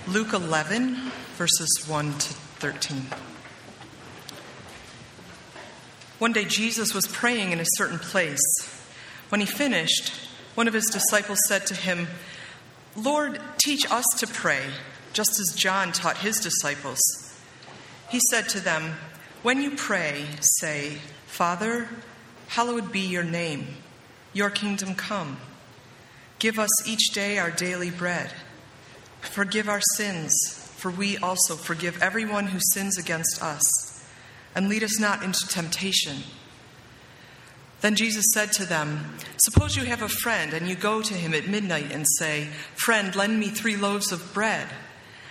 Luke 0.06 0.34
11, 0.34 0.98
verses 1.38 1.70
1 1.88 2.12
to 2.12 2.34
13. 2.60 3.06
One 6.20 6.34
day 6.34 6.44
Jesus 6.44 6.94
was 6.94 7.08
praying 7.08 7.54
in 7.54 7.62
a 7.62 7.66
certain 7.78 8.00
place. 8.00 8.44
When 9.30 9.40
he 9.40 9.48
finished, 9.48 10.12
one 10.56 10.68
of 10.68 10.74
his 10.74 10.88
disciples 10.88 11.40
said 11.48 11.66
to 11.68 11.74
him, 11.74 12.10
Lord, 12.98 13.40
teach 13.60 13.90
us 13.90 14.04
to 14.18 14.28
pray, 14.28 14.66
just 15.14 15.40
as 15.40 15.56
John 15.56 15.94
taught 15.94 16.18
his 16.18 16.42
disciples. 16.42 17.00
He 18.10 18.20
said 18.30 18.50
to 18.50 18.60
them, 18.60 18.96
When 19.42 19.62
you 19.62 19.72
pray, 19.72 20.26
say, 20.60 21.00
Father, 21.26 21.90
hallowed 22.48 22.92
be 22.92 23.02
your 23.02 23.24
name, 23.24 23.68
your 24.34 24.50
kingdom 24.50 24.96
come. 24.96 25.38
Give 26.40 26.60
us 26.60 26.88
each 26.88 27.10
day 27.14 27.38
our 27.38 27.52
daily 27.52 27.90
bread. 27.90 28.32
Forgive 29.22 29.68
our 29.68 29.82
sins, 29.96 30.34
for 30.78 30.92
we 30.92 31.18
also 31.18 31.56
forgive 31.56 32.02
everyone 32.02 32.48
who 32.48 32.60
sins 32.62 32.98
against 32.98 33.42
us. 33.42 33.64
And 34.54 34.70
lead 34.70 34.84
us 34.84 35.00
not 35.00 35.24
into 35.24 35.48
temptation. 35.48 36.18
Then 37.82 37.96
Jesus 37.96 38.26
said 38.34 38.52
to 38.54 38.66
them, 38.66 39.16
Suppose 39.38 39.76
you 39.76 39.84
have 39.84 40.02
a 40.02 40.10
friend, 40.10 40.54
and 40.54 40.68
you 40.68 40.76
go 40.76 41.02
to 41.02 41.14
him 41.14 41.34
at 41.34 41.48
midnight 41.48 41.92
and 41.92 42.06
say, 42.18 42.50
Friend, 42.76 43.16
lend 43.16 43.40
me 43.40 43.50
three 43.50 43.76
loaves 43.76 44.12
of 44.12 44.34
bread. 44.34 44.68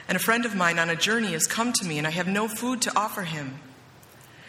And 0.09 0.17
a 0.17 0.21
friend 0.21 0.45
of 0.45 0.55
mine 0.55 0.79
on 0.79 0.91
a 0.91 0.97
journey 0.97 1.33
has 1.33 1.47
come 1.47 1.73
to 1.73 1.87
me, 1.87 1.99
and 1.99 2.07
I 2.07 2.11
have 2.11 2.29
no 2.29 2.49
food 2.49 2.83
to 2.83 2.97
offer 2.97 3.23
him. 3.23 3.59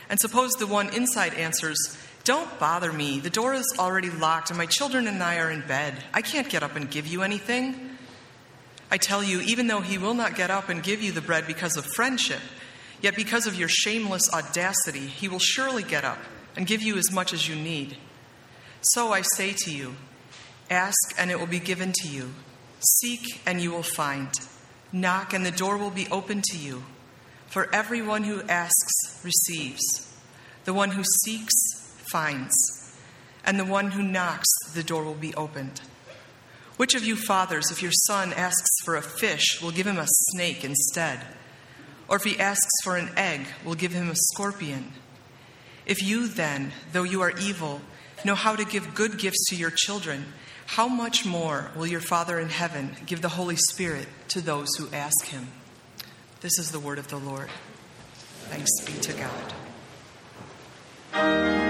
And 0.09 0.19
suppose 0.19 0.51
the 0.53 0.67
one 0.67 0.93
inside 0.93 1.33
answers, 1.33 1.97
Don't 2.23 2.59
bother 2.59 2.91
me. 2.91 3.19
The 3.19 3.29
door 3.29 3.53
is 3.53 3.75
already 3.79 4.09
locked, 4.09 4.49
and 4.49 4.57
my 4.57 4.65
children 4.65 5.07
and 5.07 5.21
I 5.23 5.39
are 5.39 5.51
in 5.51 5.61
bed. 5.61 5.95
I 6.13 6.21
can't 6.21 6.49
get 6.49 6.63
up 6.63 6.75
and 6.75 6.91
give 6.91 7.07
you 7.07 7.23
anything. 7.23 7.97
I 8.91 8.97
tell 8.97 9.23
you, 9.23 9.41
even 9.41 9.67
though 9.67 9.81
he 9.81 9.97
will 9.97 10.13
not 10.13 10.35
get 10.35 10.51
up 10.51 10.69
and 10.69 10.83
give 10.83 11.01
you 11.01 11.11
the 11.11 11.21
bread 11.21 11.47
because 11.47 11.75
of 11.77 11.85
friendship, 11.95 12.41
yet 13.01 13.15
because 13.15 13.47
of 13.47 13.55
your 13.55 13.69
shameless 13.69 14.31
audacity, 14.33 15.07
he 15.07 15.27
will 15.27 15.39
surely 15.39 15.83
get 15.83 16.03
up 16.03 16.19
and 16.55 16.67
give 16.67 16.81
you 16.81 16.97
as 16.97 17.11
much 17.11 17.33
as 17.33 17.49
you 17.49 17.55
need. 17.55 17.97
So 18.81 19.11
I 19.11 19.21
say 19.21 19.53
to 19.53 19.71
you, 19.71 19.95
ask 20.69 21.13
and 21.17 21.31
it 21.31 21.39
will 21.39 21.47
be 21.47 21.59
given 21.59 21.91
to 22.01 22.07
you. 22.07 22.31
Seek 22.79 23.41
and 23.45 23.59
you 23.59 23.71
will 23.71 23.83
find. 23.83 24.29
Knock 24.95 25.33
and 25.33 25.45
the 25.45 25.51
door 25.51 25.75
will 25.75 25.91
be 25.91 26.07
open 26.07 26.41
to 26.41 26.57
you. 26.57 26.83
For 27.47 27.67
everyone 27.75 28.23
who 28.23 28.41
asks 28.43 29.19
receives. 29.25 29.83
The 30.63 30.73
one 30.73 30.91
who 30.91 31.03
seeks 31.25 31.53
finds. 32.09 32.55
And 33.43 33.59
the 33.59 33.65
one 33.65 33.91
who 33.91 34.01
knocks, 34.01 34.47
the 34.73 34.83
door 34.83 35.03
will 35.03 35.13
be 35.13 35.35
opened. 35.35 35.81
Which 36.77 36.95
of 36.95 37.03
you 37.03 37.17
fathers, 37.17 37.71
if 37.71 37.81
your 37.81 37.91
son 37.91 38.31
asks 38.31 38.69
for 38.85 38.95
a 38.95 39.01
fish, 39.01 39.61
will 39.61 39.71
give 39.71 39.85
him 39.85 39.97
a 39.97 40.07
snake 40.07 40.63
instead? 40.63 41.19
Or 42.07 42.15
if 42.15 42.23
he 42.23 42.39
asks 42.39 42.81
for 42.81 42.95
an 42.95 43.09
egg, 43.17 43.47
will 43.65 43.75
give 43.75 43.91
him 43.91 44.09
a 44.09 44.15
scorpion? 44.15 44.93
If 45.85 46.01
you 46.01 46.29
then, 46.29 46.71
though 46.93 47.03
you 47.03 47.21
are 47.21 47.37
evil, 47.37 47.81
know 48.23 48.35
how 48.35 48.55
to 48.55 48.63
give 48.63 48.95
good 48.95 49.17
gifts 49.17 49.45
to 49.49 49.57
your 49.57 49.71
children, 49.71 50.23
how 50.75 50.89
much 50.89 51.25
more 51.25 51.71
will 51.77 51.87
your 51.87 52.01
Father 52.01 52.37
in 52.37 52.49
heaven 52.49 52.97
give 53.05 53.21
the 53.21 53.29
Holy 53.29 53.55
Spirit 53.55 54.09
to 54.27 54.41
those 54.41 54.67
who 54.77 54.89
ask 54.91 55.27
him? 55.27 55.47
This 56.41 56.59
is 56.59 56.73
the 56.73 56.81
word 56.81 56.99
of 56.99 57.07
the 57.07 57.15
Lord. 57.15 57.49
Thanks 58.49 58.69
be 58.85 58.91
to 58.99 59.13
God. 61.13 61.64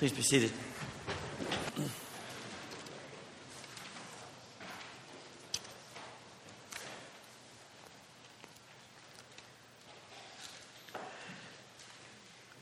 Please 0.00 0.12
be 0.12 0.22
seated. 0.22 0.50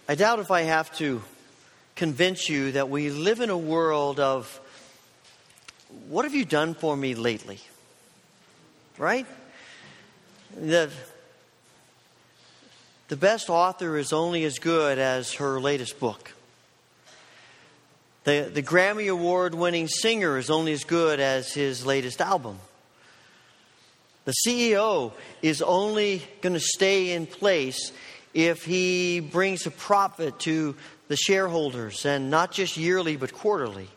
I 0.08 0.16
doubt 0.16 0.40
if 0.40 0.50
I 0.50 0.62
have 0.62 0.92
to 0.96 1.22
convince 1.94 2.48
you 2.48 2.72
that 2.72 2.90
we 2.90 3.10
live 3.10 3.38
in 3.38 3.50
a 3.50 3.56
world 3.56 4.18
of 4.18 4.60
what 6.08 6.24
have 6.24 6.34
you 6.34 6.44
done 6.44 6.74
for 6.74 6.96
me 6.96 7.14
lately? 7.14 7.60
Right? 8.98 9.28
The, 10.56 10.90
the 13.06 13.16
best 13.16 13.48
author 13.48 13.96
is 13.96 14.12
only 14.12 14.42
as 14.42 14.58
good 14.58 14.98
as 14.98 15.34
her 15.34 15.60
latest 15.60 16.00
book. 16.00 16.32
The, 18.24 18.50
the 18.52 18.62
Grammy 18.62 19.10
Award 19.10 19.54
winning 19.54 19.88
singer 19.88 20.36
is 20.38 20.50
only 20.50 20.72
as 20.72 20.84
good 20.84 21.20
as 21.20 21.52
his 21.52 21.86
latest 21.86 22.20
album. 22.20 22.58
The 24.24 24.34
CEO 24.46 25.12
is 25.40 25.62
only 25.62 26.22
going 26.42 26.52
to 26.52 26.60
stay 26.60 27.12
in 27.12 27.26
place 27.26 27.92
if 28.34 28.64
he 28.64 29.20
brings 29.20 29.66
a 29.66 29.70
profit 29.70 30.38
to 30.40 30.76
the 31.08 31.16
shareholders, 31.16 32.04
and 32.04 32.30
not 32.30 32.52
just 32.52 32.76
yearly, 32.76 33.16
but 33.16 33.32
quarterly. 33.32 33.88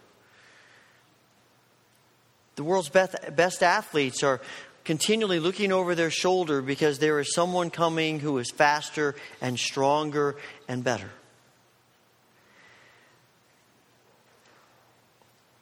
The 2.55 2.63
world's 2.63 2.89
best, 2.89 3.15
best 3.35 3.61
athletes 3.61 4.23
are 4.23 4.39
continually 4.83 5.39
looking 5.39 5.71
over 5.71 5.95
their 5.95 6.09
shoulder 6.09 6.61
because 6.61 6.99
there 6.99 7.19
is 7.19 7.33
someone 7.33 7.69
coming 7.69 8.19
who 8.19 8.37
is 8.37 8.49
faster 8.51 9.15
and 9.41 9.59
stronger 9.59 10.37
and 10.67 10.83
better. 10.83 11.09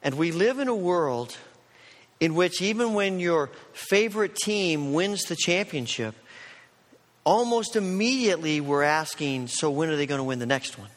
And 0.01 0.15
we 0.15 0.31
live 0.31 0.59
in 0.59 0.67
a 0.67 0.75
world 0.75 1.35
in 2.19 2.35
which, 2.35 2.61
even 2.61 2.93
when 2.93 3.19
your 3.19 3.49
favorite 3.73 4.35
team 4.35 4.93
wins 4.93 5.23
the 5.23 5.35
championship, 5.35 6.15
almost 7.23 7.75
immediately 7.75 8.61
we're 8.61 8.83
asking, 8.83 9.47
so 9.47 9.69
when 9.69 9.89
are 9.89 9.95
they 9.95 10.05
going 10.05 10.19
to 10.19 10.23
win 10.23 10.39
the 10.39 10.45
next 10.45 10.77
one? 10.77 10.89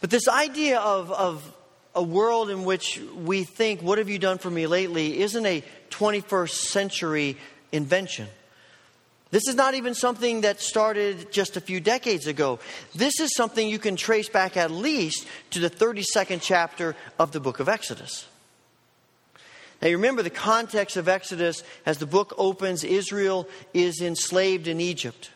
But 0.00 0.10
this 0.10 0.28
idea 0.28 0.80
of, 0.80 1.10
of 1.10 1.56
a 1.94 2.02
world 2.02 2.50
in 2.50 2.64
which 2.64 3.00
we 3.16 3.44
think, 3.44 3.80
What 3.80 3.98
have 3.98 4.08
you 4.08 4.18
done 4.18 4.38
for 4.38 4.50
me 4.50 4.66
lately? 4.66 5.20
isn't 5.20 5.46
a 5.46 5.64
21st 5.90 6.50
century 6.50 7.36
invention. 7.72 8.28
This 9.34 9.48
is 9.48 9.56
not 9.56 9.74
even 9.74 9.94
something 9.96 10.42
that 10.42 10.60
started 10.60 11.32
just 11.32 11.56
a 11.56 11.60
few 11.60 11.80
decades 11.80 12.28
ago. 12.28 12.60
This 12.94 13.18
is 13.18 13.34
something 13.34 13.66
you 13.66 13.80
can 13.80 13.96
trace 13.96 14.28
back 14.28 14.56
at 14.56 14.70
least 14.70 15.26
to 15.50 15.58
the 15.58 15.68
32nd 15.68 16.38
chapter 16.40 16.94
of 17.18 17.32
the 17.32 17.40
book 17.40 17.58
of 17.58 17.68
Exodus. 17.68 18.28
Now, 19.82 19.88
you 19.88 19.96
remember 19.96 20.22
the 20.22 20.30
context 20.30 20.96
of 20.96 21.08
Exodus 21.08 21.64
as 21.84 21.98
the 21.98 22.06
book 22.06 22.32
opens, 22.38 22.84
Israel 22.84 23.48
is 23.72 24.00
enslaved 24.00 24.68
in 24.68 24.80
Egypt. 24.80 25.30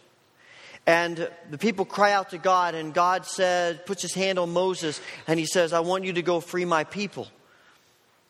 And 0.87 1.29
the 1.51 1.59
people 1.59 1.85
cry 1.85 2.13
out 2.13 2.31
to 2.31 2.39
God, 2.39 2.77
and 2.77 2.95
God 2.95 3.27
said, 3.27 3.85
puts 3.85 4.03
his 4.03 4.15
hand 4.15 4.39
on 4.39 4.53
Moses, 4.53 5.01
and 5.27 5.41
he 5.41 5.47
says, 5.47 5.73
I 5.73 5.81
want 5.81 6.05
you 6.05 6.13
to 6.13 6.23
go 6.23 6.39
free 6.39 6.65
my 6.65 6.85
people. 6.85 7.27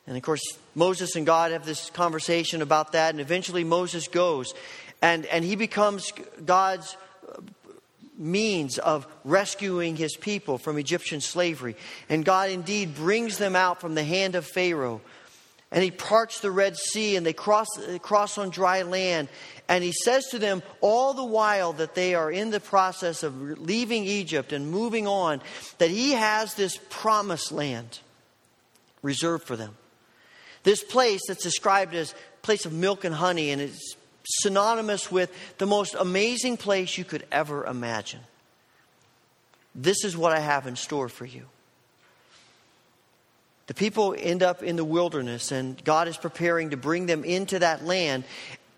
And 0.07 0.17
of 0.17 0.23
course, 0.23 0.41
Moses 0.73 1.15
and 1.15 1.27
God 1.27 1.51
have 1.51 1.67
this 1.67 1.91
conversation 1.91 2.63
about 2.63 2.93
that, 2.93 3.11
and 3.11 3.21
eventually 3.21 3.63
Moses 3.63 4.07
goes, 4.07 4.55
and, 5.01 5.25
and 5.25 5.43
he 5.45 5.55
becomes 5.55 6.11
God's 6.45 6.95
means 8.19 8.77
of 8.77 9.07
rescuing 9.23 9.95
his 9.95 10.15
people 10.15 10.57
from 10.57 10.77
Egyptian 10.77 11.21
slavery. 11.21 11.75
And 12.09 12.25
God 12.25 12.49
indeed 12.49 12.95
brings 12.95 13.37
them 13.37 13.55
out 13.55 13.79
from 13.79 13.95
the 13.95 14.03
hand 14.03 14.35
of 14.35 14.45
Pharaoh. 14.45 15.01
And 15.71 15.83
he 15.83 15.91
parts 15.91 16.41
the 16.41 16.51
Red 16.51 16.75
Sea 16.75 17.15
and 17.15 17.25
they 17.25 17.33
cross, 17.33 17.67
cross 18.01 18.37
on 18.37 18.49
dry 18.49 18.81
land. 18.81 19.29
And 19.69 19.83
he 19.83 19.93
says 19.93 20.27
to 20.29 20.39
them, 20.39 20.63
all 20.81 21.13
the 21.13 21.23
while 21.23 21.73
that 21.73 21.95
they 21.95 22.15
are 22.15 22.31
in 22.31 22.49
the 22.49 22.59
process 22.59 23.23
of 23.23 23.59
leaving 23.59 24.03
Egypt 24.03 24.51
and 24.51 24.69
moving 24.69 25.07
on, 25.07 25.41
that 25.77 25.91
he 25.91 26.11
has 26.11 26.55
this 26.55 26.77
promised 26.89 27.51
land 27.51 27.99
reserved 29.01 29.45
for 29.45 29.55
them. 29.55 29.77
This 30.63 30.83
place 30.83 31.21
that's 31.27 31.43
described 31.43 31.93
as 31.93 32.13
place 32.41 32.65
of 32.65 32.73
milk 32.73 33.05
and 33.05 33.15
honey, 33.15 33.51
and 33.51 33.61
it's 33.61 33.95
synonymous 34.29 35.11
with 35.11 35.31
the 35.57 35.65
most 35.65 35.95
amazing 35.97 36.57
place 36.57 36.97
you 36.97 37.03
could 37.03 37.25
ever 37.31 37.65
imagine. 37.65 38.21
This 39.75 40.03
is 40.03 40.15
what 40.15 40.33
I 40.33 40.39
have 40.39 40.67
in 40.67 40.75
store 40.75 41.09
for 41.09 41.25
you. 41.25 41.45
The 43.67 43.73
people 43.75 44.15
end 44.17 44.41
up 44.41 44.63
in 44.63 44.77
the 44.77 44.83
wilderness, 44.83 45.51
and 45.51 45.81
God 45.83 46.07
is 46.07 46.17
preparing 46.17 46.71
to 46.71 46.77
bring 46.77 47.05
them 47.05 47.23
into 47.23 47.59
that 47.59 47.85
land. 47.85 48.23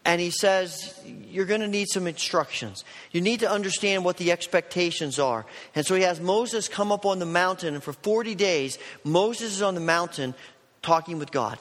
And 0.03 0.19
He 0.19 0.31
says, 0.31 0.99
You're 1.05 1.45
going 1.45 1.61
to 1.61 1.67
need 1.67 1.87
some 1.89 2.07
instructions. 2.07 2.83
You 3.11 3.21
need 3.21 3.39
to 3.39 3.49
understand 3.49 4.03
what 4.03 4.17
the 4.17 4.33
expectations 4.33 5.17
are. 5.17 5.45
And 5.75 5.85
so 5.85 5.95
He 5.95 6.01
has 6.01 6.19
Moses 6.19 6.67
come 6.67 6.91
up 6.91 7.05
on 7.05 7.19
the 7.19 7.25
mountain, 7.25 7.73
and 7.73 7.81
for 7.81 7.93
40 7.93 8.35
days, 8.35 8.77
Moses 9.05 9.53
is 9.53 9.61
on 9.61 9.75
the 9.75 9.81
mountain 9.81 10.33
talking 10.81 11.19
with 11.19 11.31
God. 11.31 11.57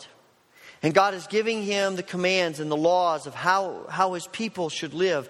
And 0.83 0.95
God 0.95 1.15
is 1.15 1.27
giving 1.27 1.63
him 1.63 1.97
the 1.97 2.03
commands 2.03 2.59
and 2.59 2.71
the 2.71 2.77
laws 2.77 3.27
of 3.27 3.35
how, 3.35 3.87
how 3.91 4.15
his 4.15 4.27
people 4.27 4.71
should 4.71 4.95
live. 4.95 5.29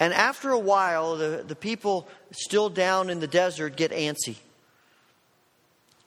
And 0.00 0.12
after 0.12 0.50
a 0.50 0.58
while, 0.58 1.16
the, 1.16 1.44
the 1.46 1.54
people 1.54 2.08
still 2.32 2.68
down 2.68 3.08
in 3.08 3.20
the 3.20 3.28
desert 3.28 3.76
get 3.76 3.92
antsy. 3.92 4.36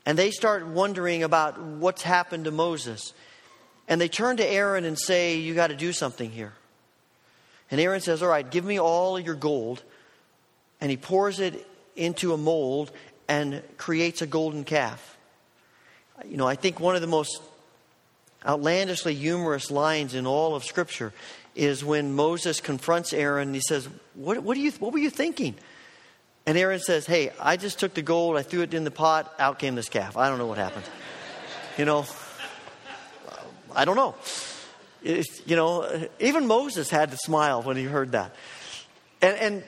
And 0.06 0.18
they 0.18 0.32
start 0.32 0.68
wondering 0.68 1.24
about 1.24 1.60
what's 1.60 2.02
happened 2.02 2.46
to 2.46 2.52
Moses. 2.52 3.14
And 3.88 4.02
they 4.02 4.10
turn 4.10 4.38
to 4.38 4.46
Aaron 4.46 4.84
and 4.84 5.00
say, 5.00 5.38
You 5.38 5.56
got 5.56 5.68
to 5.68 5.76
do 5.76 5.94
something 5.94 6.30
here. 6.30 6.54
And 7.72 7.80
Aaron 7.80 8.02
says, 8.02 8.22
All 8.22 8.30
right, 8.30 8.50
give 8.50 8.66
me 8.66 8.80
all 8.80 9.18
your 9.18 9.36
gold. 9.36 9.82
And 10.82 10.92
he 10.92 10.98
pours 10.98 11.40
it 11.40 11.66
into 11.96 12.34
a 12.34 12.38
mold 12.38 12.92
and 13.28 13.64
creates 13.78 14.22
a 14.22 14.28
golden 14.28 14.66
calf. 14.66 15.18
You 16.26 16.38
know, 16.38 16.48
I 16.48 16.56
think 16.56 16.80
one 16.80 16.96
of 16.96 17.02
the 17.02 17.08
most 17.08 17.42
outlandishly 18.46 19.16
humorous 19.16 19.72
lines 19.72 20.14
in 20.14 20.28
all 20.28 20.56
of 20.56 20.64
Scripture 20.64 21.14
is 21.56 21.84
when 21.84 22.14
Moses 22.14 22.60
confronts 22.60 23.14
Aaron 23.14 23.50
and 23.50 23.56
he 23.56 23.62
says, 23.62 23.88
What, 24.14 24.44
what, 24.44 24.58
you, 24.58 24.72
what 24.72 24.94
were 24.94 25.00
you 25.00 25.10
thinking? 25.10 25.56
And 26.46 26.58
Aaron 26.58 26.80
says, 26.80 27.06
Hey, 27.06 27.32
I 27.40 27.58
just 27.58 27.80
took 27.80 27.94
the 27.94 28.02
gold, 28.02 28.38
I 28.38 28.44
threw 28.44 28.62
it 28.62 28.74
in 28.74 28.84
the 28.84 28.92
pot, 28.92 29.34
out 29.40 29.60
came 29.60 29.76
this 29.76 29.90
calf. 29.90 30.18
I 30.18 30.30
don't 30.30 30.38
know 30.38 30.48
what 30.48 30.58
happened. 30.58 30.86
you 31.78 31.86
know, 31.86 32.06
I 33.74 33.86
don't 33.86 33.96
know. 33.96 34.16
It's, 35.04 35.42
you 35.46 35.56
know, 35.56 36.08
even 36.20 36.48
Moses 36.48 36.90
had 36.90 37.12
to 37.12 37.18
smile 37.18 37.62
when 37.62 37.78
he 37.78 37.84
heard 37.84 38.14
that. 38.14 38.36
And, 39.22 39.38
and 39.38 39.64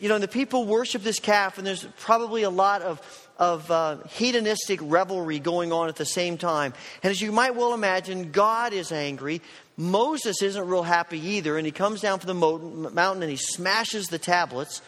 you 0.00 0.08
know, 0.08 0.18
the 0.18 0.28
people 0.28 0.64
worship 0.64 1.02
this 1.02 1.18
calf, 1.18 1.58
and 1.58 1.66
there's 1.66 1.84
probably 1.98 2.42
a 2.42 2.50
lot 2.50 2.82
of, 2.82 3.25
of 3.38 3.70
uh, 3.70 3.98
hedonistic 4.08 4.80
revelry 4.82 5.38
going 5.38 5.72
on 5.72 5.88
at 5.88 5.96
the 5.96 6.06
same 6.06 6.38
time. 6.38 6.72
And 7.02 7.10
as 7.10 7.20
you 7.20 7.32
might 7.32 7.54
well 7.54 7.74
imagine, 7.74 8.32
God 8.32 8.72
is 8.72 8.92
angry. 8.92 9.42
Moses 9.76 10.40
isn't 10.42 10.66
real 10.66 10.82
happy 10.82 11.20
either, 11.20 11.58
and 11.58 11.66
he 11.66 11.72
comes 11.72 12.00
down 12.00 12.18
from 12.18 12.28
the 12.28 12.90
mountain 12.90 13.22
and 13.22 13.30
he 13.30 13.36
smashes 13.36 14.06
the 14.06 14.18
tablets. 14.18 14.80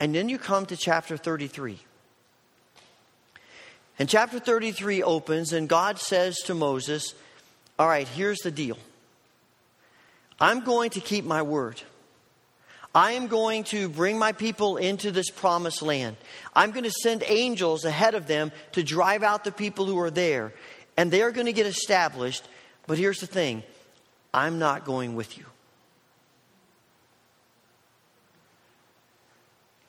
And 0.00 0.14
then 0.14 0.28
you 0.28 0.38
come 0.38 0.66
to 0.66 0.76
chapter 0.76 1.16
33. 1.16 1.78
And 3.98 4.08
chapter 4.08 4.40
33 4.40 5.02
opens, 5.02 5.52
and 5.52 5.68
God 5.68 5.98
says 5.98 6.38
to 6.46 6.54
Moses, 6.54 7.14
All 7.78 7.86
right, 7.86 8.08
here's 8.08 8.38
the 8.38 8.50
deal. 8.50 8.78
I'm 10.40 10.64
going 10.64 10.90
to 10.90 11.00
keep 11.00 11.24
my 11.24 11.42
word. 11.42 11.80
I 12.94 13.12
am 13.12 13.26
going 13.26 13.64
to 13.64 13.88
bring 13.88 14.18
my 14.18 14.32
people 14.32 14.76
into 14.76 15.10
this 15.10 15.30
promised 15.30 15.80
land. 15.80 16.16
I'm 16.54 16.72
going 16.72 16.84
to 16.84 16.90
send 16.90 17.24
angels 17.26 17.84
ahead 17.84 18.14
of 18.14 18.26
them 18.26 18.52
to 18.72 18.82
drive 18.82 19.22
out 19.22 19.44
the 19.44 19.52
people 19.52 19.86
who 19.86 19.98
are 19.98 20.10
there. 20.10 20.52
And 20.96 21.10
they 21.10 21.22
are 21.22 21.30
going 21.30 21.46
to 21.46 21.54
get 21.54 21.66
established. 21.66 22.46
But 22.86 22.98
here's 22.98 23.20
the 23.20 23.26
thing 23.26 23.62
I'm 24.34 24.58
not 24.58 24.84
going 24.84 25.14
with 25.14 25.38
you. 25.38 25.46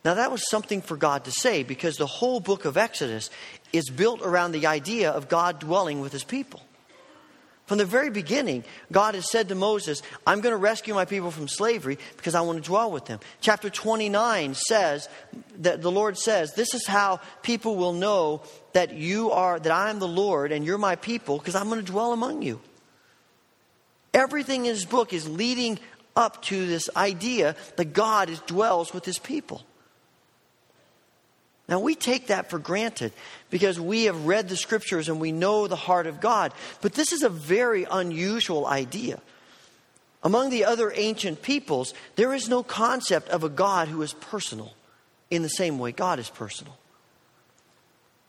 Now, 0.06 0.16
that 0.16 0.32
was 0.32 0.50
something 0.50 0.82
for 0.82 0.98
God 0.98 1.26
to 1.26 1.32
say 1.32 1.64
because 1.64 1.96
the 1.96 2.06
whole 2.06 2.42
book 2.42 2.66
of 2.66 2.76
Exodus 2.78 3.30
is 3.72 3.90
built 3.90 4.22
around 4.22 4.52
the 4.52 4.68
idea 4.68 5.12
of 5.12 5.30
God 5.30 5.60
dwelling 5.60 6.02
with 6.02 6.12
his 6.12 6.26
people. 6.26 6.62
From 7.66 7.78
the 7.78 7.86
very 7.86 8.10
beginning, 8.10 8.66
God 8.92 9.16
has 9.16 9.32
said 9.32 9.48
to 9.48 9.56
Moses, 9.56 10.02
I'm 10.28 10.42
going 10.42 10.52
to 10.52 10.58
rescue 10.58 10.94
my 10.94 11.06
people 11.06 11.32
from 11.32 11.48
slavery 11.48 11.98
because 12.18 12.36
I 12.36 12.42
want 12.42 12.62
to 12.62 12.68
dwell 12.68 12.92
with 12.92 13.06
them. 13.06 13.20
Chapter 13.40 13.70
29 13.70 14.54
says 14.54 15.08
that 15.60 15.82
the 15.82 15.92
Lord 15.92 16.18
says, 16.18 16.54
This 16.54 16.74
is 16.74 16.86
how 16.86 17.22
people 17.42 17.78
will 17.78 17.94
know 17.94 18.42
that 18.74 18.94
you 18.94 19.32
are, 19.32 19.60
that 19.60 19.72
I 19.72 19.90
am 19.90 20.00
the 20.00 20.08
Lord 20.08 20.52
and 20.52 20.66
you're 20.66 20.78
my 20.78 20.98
people 20.98 21.38
because 21.38 21.56
I'm 21.56 21.70
going 21.70 21.80
to 21.80 21.92
dwell 21.92 22.12
among 22.12 22.42
you. 22.42 22.60
Everything 24.14 24.66
in 24.66 24.74
his 24.74 24.86
book 24.86 25.14
is 25.14 25.28
leading 25.28 25.80
up 26.16 26.42
to 26.44 26.68
this 26.68 26.90
idea 26.96 27.56
that 27.78 27.94
God 27.94 28.30
dwells 28.46 28.94
with 28.94 29.06
his 29.06 29.20
people. 29.20 29.64
Now, 31.68 31.80
we 31.80 31.96
take 31.96 32.28
that 32.28 32.50
for 32.50 32.60
granted 32.60 33.14
because 33.50 33.80
we 33.80 34.06
have 34.06 34.26
read 34.26 34.50
the 34.50 34.58
scriptures 34.58 35.08
and 35.08 35.22
we 35.22 35.32
know 35.32 35.68
the 35.68 35.78
heart 35.78 36.08
of 36.08 36.20
God. 36.20 36.54
But 36.82 36.94
this 36.94 37.14
is 37.14 37.24
a 37.24 37.30
very 37.30 37.86
unusual 37.90 38.66
idea. 38.66 39.22
Among 40.24 40.50
the 40.50 40.66
other 40.66 40.92
ancient 40.94 41.42
peoples, 41.42 41.94
there 42.16 42.34
is 42.34 42.50
no 42.50 42.64
concept 42.64 43.30
of 43.30 43.44
a 43.44 43.50
God 43.50 43.88
who 43.88 44.02
is 44.02 44.14
personal 44.14 44.74
in 45.30 45.42
the 45.42 45.50
same 45.50 45.80
way 45.80 45.92
God 45.92 46.20
is 46.20 46.30
personal. 46.30 46.78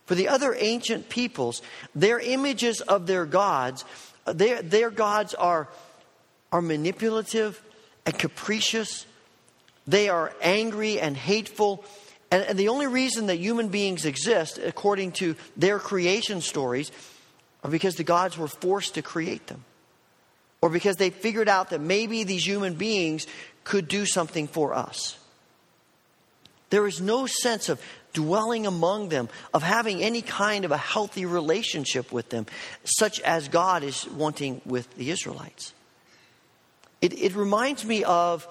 For 0.06 0.14
the 0.14 0.28
other 0.28 0.54
ancient 0.58 1.08
peoples, 1.08 1.62
their 1.94 2.18
images 2.18 2.80
of 2.82 3.06
their 3.06 3.24
gods, 3.24 3.84
their, 4.26 4.60
their 4.62 4.90
gods 4.90 5.34
are, 5.34 5.68
are 6.52 6.62
manipulative 6.62 7.62
and 8.04 8.16
capricious. 8.18 9.06
They 9.86 10.08
are 10.08 10.32
angry 10.42 11.00
and 11.00 11.16
hateful 11.16 11.84
and, 12.34 12.42
and 12.42 12.58
the 12.58 12.68
only 12.68 12.88
reason 12.88 13.28
that 13.28 13.36
human 13.36 13.68
beings 13.68 14.04
exist, 14.04 14.58
according 14.58 15.12
to 15.12 15.36
their 15.56 15.78
creation 15.78 16.40
stories, 16.40 16.90
are 17.62 17.70
because 17.70 17.94
the 17.94 18.02
gods 18.02 18.36
were 18.36 18.48
forced 18.48 18.94
to 18.94 19.02
create 19.02 19.46
them. 19.46 19.64
Or 20.60 20.68
because 20.68 20.96
they 20.96 21.10
figured 21.10 21.48
out 21.48 21.70
that 21.70 21.80
maybe 21.80 22.24
these 22.24 22.44
human 22.44 22.74
beings 22.74 23.28
could 23.62 23.86
do 23.86 24.04
something 24.04 24.48
for 24.48 24.74
us. 24.74 25.16
There 26.70 26.88
is 26.88 27.00
no 27.00 27.26
sense 27.26 27.68
of 27.68 27.80
dwelling 28.12 28.66
among 28.66 29.10
them, 29.10 29.28
of 29.52 29.62
having 29.62 30.02
any 30.02 30.20
kind 30.20 30.64
of 30.64 30.72
a 30.72 30.76
healthy 30.76 31.26
relationship 31.26 32.10
with 32.10 32.30
them, 32.30 32.46
such 32.82 33.20
as 33.20 33.46
God 33.46 33.84
is 33.84 34.08
wanting 34.08 34.60
with 34.66 34.92
the 34.96 35.10
Israelites. 35.10 35.72
It, 37.00 37.12
it 37.12 37.36
reminds 37.36 37.84
me 37.84 38.02
of, 38.02 38.44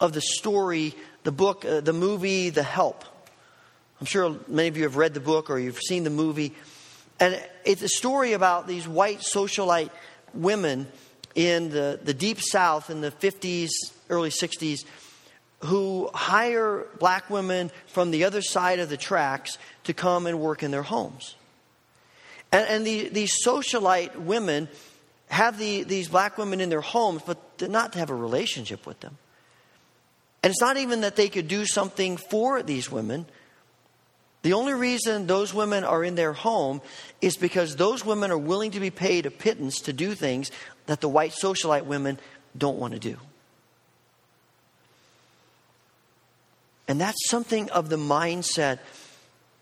of 0.00 0.14
the 0.14 0.22
story, 0.22 0.94
the 1.24 1.32
book, 1.32 1.66
uh, 1.66 1.80
the 1.80 1.92
movie, 1.92 2.48
The 2.48 2.62
Help. 2.62 3.04
I'm 4.00 4.06
sure 4.06 4.36
many 4.48 4.68
of 4.68 4.76
you 4.76 4.82
have 4.84 4.96
read 4.96 5.14
the 5.14 5.20
book 5.20 5.48
or 5.48 5.58
you've 5.58 5.80
seen 5.80 6.04
the 6.04 6.10
movie. 6.10 6.54
And 7.18 7.40
it's 7.64 7.82
a 7.82 7.88
story 7.88 8.34
about 8.34 8.66
these 8.66 8.86
white 8.86 9.20
socialite 9.20 9.90
women 10.34 10.86
in 11.34 11.70
the, 11.70 11.98
the 12.02 12.12
deep 12.12 12.40
south 12.40 12.90
in 12.90 13.00
the 13.00 13.10
50s, 13.10 13.70
early 14.10 14.30
60s, 14.30 14.84
who 15.60 16.10
hire 16.12 16.86
black 16.98 17.30
women 17.30 17.70
from 17.86 18.10
the 18.10 18.24
other 18.24 18.42
side 18.42 18.80
of 18.80 18.90
the 18.90 18.96
tracks 18.96 19.56
to 19.84 19.94
come 19.94 20.26
and 20.26 20.40
work 20.40 20.62
in 20.62 20.70
their 20.70 20.82
homes. 20.82 21.34
And, 22.52 22.68
and 22.68 22.86
the, 22.86 23.08
these 23.08 23.34
socialite 23.44 24.16
women 24.16 24.68
have 25.28 25.58
the, 25.58 25.84
these 25.84 26.08
black 26.08 26.36
women 26.36 26.60
in 26.60 26.68
their 26.68 26.82
homes, 26.82 27.22
but 27.26 27.38
not 27.70 27.94
to 27.94 27.98
have 27.98 28.10
a 28.10 28.14
relationship 28.14 28.86
with 28.86 29.00
them. 29.00 29.16
And 30.42 30.50
it's 30.50 30.60
not 30.60 30.76
even 30.76 31.00
that 31.00 31.16
they 31.16 31.28
could 31.28 31.48
do 31.48 31.64
something 31.64 32.18
for 32.18 32.62
these 32.62 32.90
women 32.90 33.26
the 34.46 34.52
only 34.52 34.74
reason 34.74 35.26
those 35.26 35.52
women 35.52 35.82
are 35.82 36.04
in 36.04 36.14
their 36.14 36.32
home 36.32 36.80
is 37.20 37.36
because 37.36 37.74
those 37.74 38.04
women 38.04 38.30
are 38.30 38.38
willing 38.38 38.70
to 38.70 38.78
be 38.78 38.90
paid 38.90 39.26
a 39.26 39.30
pittance 39.32 39.80
to 39.80 39.92
do 39.92 40.14
things 40.14 40.52
that 40.86 41.00
the 41.00 41.08
white 41.08 41.32
socialite 41.32 41.86
women 41.86 42.16
don't 42.56 42.78
want 42.78 42.92
to 42.92 43.00
do. 43.00 43.16
And 46.86 47.00
that's 47.00 47.28
something 47.28 47.68
of 47.70 47.88
the 47.88 47.96
mindset 47.96 48.78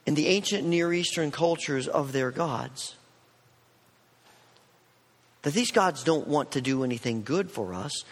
in 0.05 0.17
the 0.17 0.27
ancient 0.27 0.67
Near 0.67 0.93
Eastern 0.93 1.31
cultures 1.31 1.89
of 1.89 2.13
their 2.13 2.31
gods. 2.31 2.95
That 5.45 5.55
these 5.55 5.71
gods 5.71 6.05
don't 6.05 6.29
want 6.29 6.51
to 6.51 6.61
do 6.61 6.85
anything 6.85 7.23
good 7.23 7.51
for 7.51 7.73
us. 7.73 8.05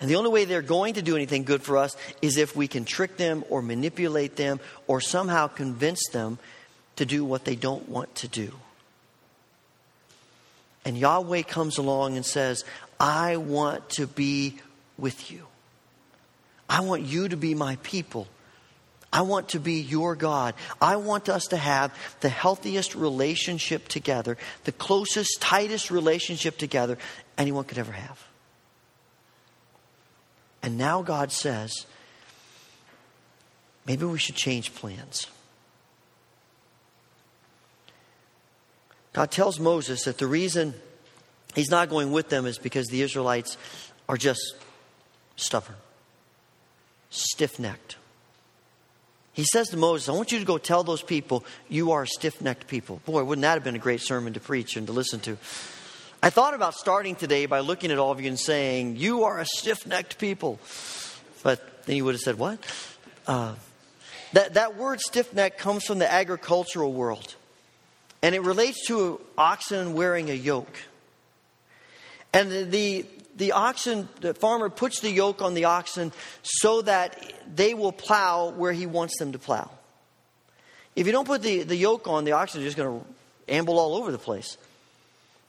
And 0.00 0.10
the 0.10 0.16
only 0.16 0.30
way 0.30 0.44
they're 0.44 0.62
going 0.62 0.94
to 0.94 1.02
do 1.02 1.16
anything 1.16 1.44
good 1.44 1.62
for 1.62 1.78
us 1.78 1.96
is 2.20 2.36
if 2.36 2.56
we 2.56 2.68
can 2.68 2.84
trick 2.84 3.16
them 3.16 3.44
or 3.48 3.62
manipulate 3.62 4.36
them 4.36 4.60
or 4.86 5.00
somehow 5.00 5.46
convince 5.46 6.08
them 6.08 6.38
to 6.96 7.06
do 7.06 7.24
what 7.24 7.44
they 7.44 7.56
don't 7.56 7.88
want 7.88 8.14
to 8.16 8.28
do. 8.28 8.52
And 10.84 10.98
Yahweh 10.98 11.42
comes 11.42 11.78
along 11.78 12.16
and 12.16 12.26
says, 12.26 12.64
I 13.00 13.36
want 13.36 13.88
to 13.90 14.06
be 14.06 14.58
with 14.98 15.30
you. 15.30 15.46
I 16.68 16.80
want 16.80 17.02
you 17.02 17.28
to 17.28 17.36
be 17.36 17.54
my 17.54 17.76
people. 17.82 18.28
I 19.12 19.22
want 19.22 19.50
to 19.50 19.60
be 19.60 19.74
your 19.74 20.16
God. 20.16 20.54
I 20.82 20.96
want 20.96 21.28
us 21.28 21.46
to 21.48 21.56
have 21.56 21.96
the 22.20 22.28
healthiest 22.28 22.94
relationship 22.96 23.86
together, 23.86 24.36
the 24.64 24.72
closest, 24.72 25.40
tightest 25.40 25.90
relationship 25.90 26.58
together 26.58 26.98
anyone 27.38 27.64
could 27.64 27.78
ever 27.78 27.92
have. 27.92 28.20
And 30.64 30.78
now 30.78 31.02
God 31.02 31.30
says, 31.30 31.84
maybe 33.86 34.06
we 34.06 34.18
should 34.18 34.34
change 34.34 34.74
plans. 34.74 35.26
God 39.12 39.30
tells 39.30 39.60
Moses 39.60 40.04
that 40.04 40.16
the 40.16 40.26
reason 40.26 40.72
he's 41.54 41.70
not 41.70 41.90
going 41.90 42.12
with 42.12 42.30
them 42.30 42.46
is 42.46 42.56
because 42.56 42.86
the 42.86 43.02
Israelites 43.02 43.58
are 44.08 44.16
just 44.16 44.40
stubborn, 45.36 45.76
stiff 47.10 47.58
necked. 47.58 47.96
He 49.34 49.44
says 49.44 49.68
to 49.68 49.76
Moses, 49.76 50.08
I 50.08 50.12
want 50.12 50.32
you 50.32 50.38
to 50.38 50.46
go 50.46 50.56
tell 50.56 50.82
those 50.82 51.02
people 51.02 51.44
you 51.68 51.92
are 51.92 52.06
stiff 52.06 52.40
necked 52.40 52.68
people. 52.68 53.02
Boy, 53.04 53.22
wouldn't 53.22 53.42
that 53.42 53.52
have 53.52 53.64
been 53.64 53.76
a 53.76 53.78
great 53.78 54.00
sermon 54.00 54.32
to 54.32 54.40
preach 54.40 54.78
and 54.78 54.86
to 54.86 54.94
listen 54.94 55.20
to? 55.20 55.36
I 56.24 56.30
thought 56.30 56.54
about 56.54 56.72
starting 56.72 57.16
today 57.16 57.44
by 57.44 57.60
looking 57.60 57.90
at 57.90 57.98
all 57.98 58.10
of 58.10 58.18
you 58.18 58.28
and 58.28 58.40
saying, 58.40 58.96
You 58.96 59.24
are 59.24 59.40
a 59.40 59.44
stiff 59.44 59.86
necked 59.86 60.16
people. 60.16 60.58
But 61.42 61.84
then 61.84 61.96
you 61.96 62.06
would 62.06 62.14
have 62.14 62.22
said, 62.22 62.38
What? 62.38 62.60
Uh, 63.26 63.56
that, 64.32 64.54
that 64.54 64.78
word 64.78 65.02
stiff 65.02 65.34
neck 65.34 65.58
comes 65.58 65.84
from 65.84 65.98
the 65.98 66.10
agricultural 66.10 66.94
world. 66.94 67.34
And 68.22 68.34
it 68.34 68.40
relates 68.40 68.86
to 68.86 69.20
oxen 69.36 69.92
wearing 69.92 70.30
a 70.30 70.32
yoke. 70.32 70.78
And 72.32 72.50
the, 72.50 72.62
the, 72.64 73.06
the 73.36 73.52
oxen, 73.52 74.08
the 74.22 74.32
farmer 74.32 74.70
puts 74.70 75.00
the 75.00 75.10
yoke 75.10 75.42
on 75.42 75.52
the 75.52 75.66
oxen 75.66 76.10
so 76.42 76.80
that 76.80 77.22
they 77.54 77.74
will 77.74 77.92
plow 77.92 78.48
where 78.48 78.72
he 78.72 78.86
wants 78.86 79.18
them 79.18 79.32
to 79.32 79.38
plow. 79.38 79.70
If 80.96 81.04
you 81.04 81.12
don't 81.12 81.26
put 81.26 81.42
the, 81.42 81.64
the 81.64 81.76
yoke 81.76 82.08
on, 82.08 82.24
the 82.24 82.32
oxen 82.32 82.62
are 82.62 82.64
just 82.64 82.78
going 82.78 82.98
to 82.98 83.06
amble 83.46 83.78
all 83.78 83.96
over 83.96 84.10
the 84.10 84.16
place. 84.16 84.56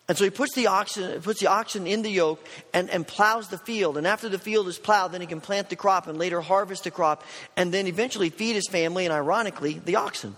And 0.08 0.16
so 0.18 0.24
he 0.24 0.30
puts 0.30 0.54
the 0.54 0.68
oxen, 0.68 1.20
puts 1.22 1.40
the 1.40 1.48
oxen 1.48 1.88
in 1.88 2.04
the 2.04 2.12
yoke 2.12 2.46
and, 2.74 2.90
and 2.92 3.08
plows 3.08 3.48
the 3.48 3.58
field. 3.58 3.98
And 3.98 4.06
after 4.06 4.30
the 4.30 4.38
field 4.38 4.68
is 4.68 4.78
plowed, 4.78 5.12
then 5.12 5.22
he 5.22 5.28
can 5.28 5.42
plant 5.42 5.70
the 5.70 5.76
crop 5.76 6.08
and 6.08 6.20
later 6.20 6.42
harvest 6.42 6.84
the 6.84 6.92
crop 6.92 7.24
and 7.58 7.74
then 7.74 7.88
eventually 7.88 8.30
feed 8.30 8.54
his 8.54 8.68
family 8.70 9.06
and, 9.06 9.14
ironically, 9.14 9.82
the 9.84 9.96
oxen. 9.96 10.36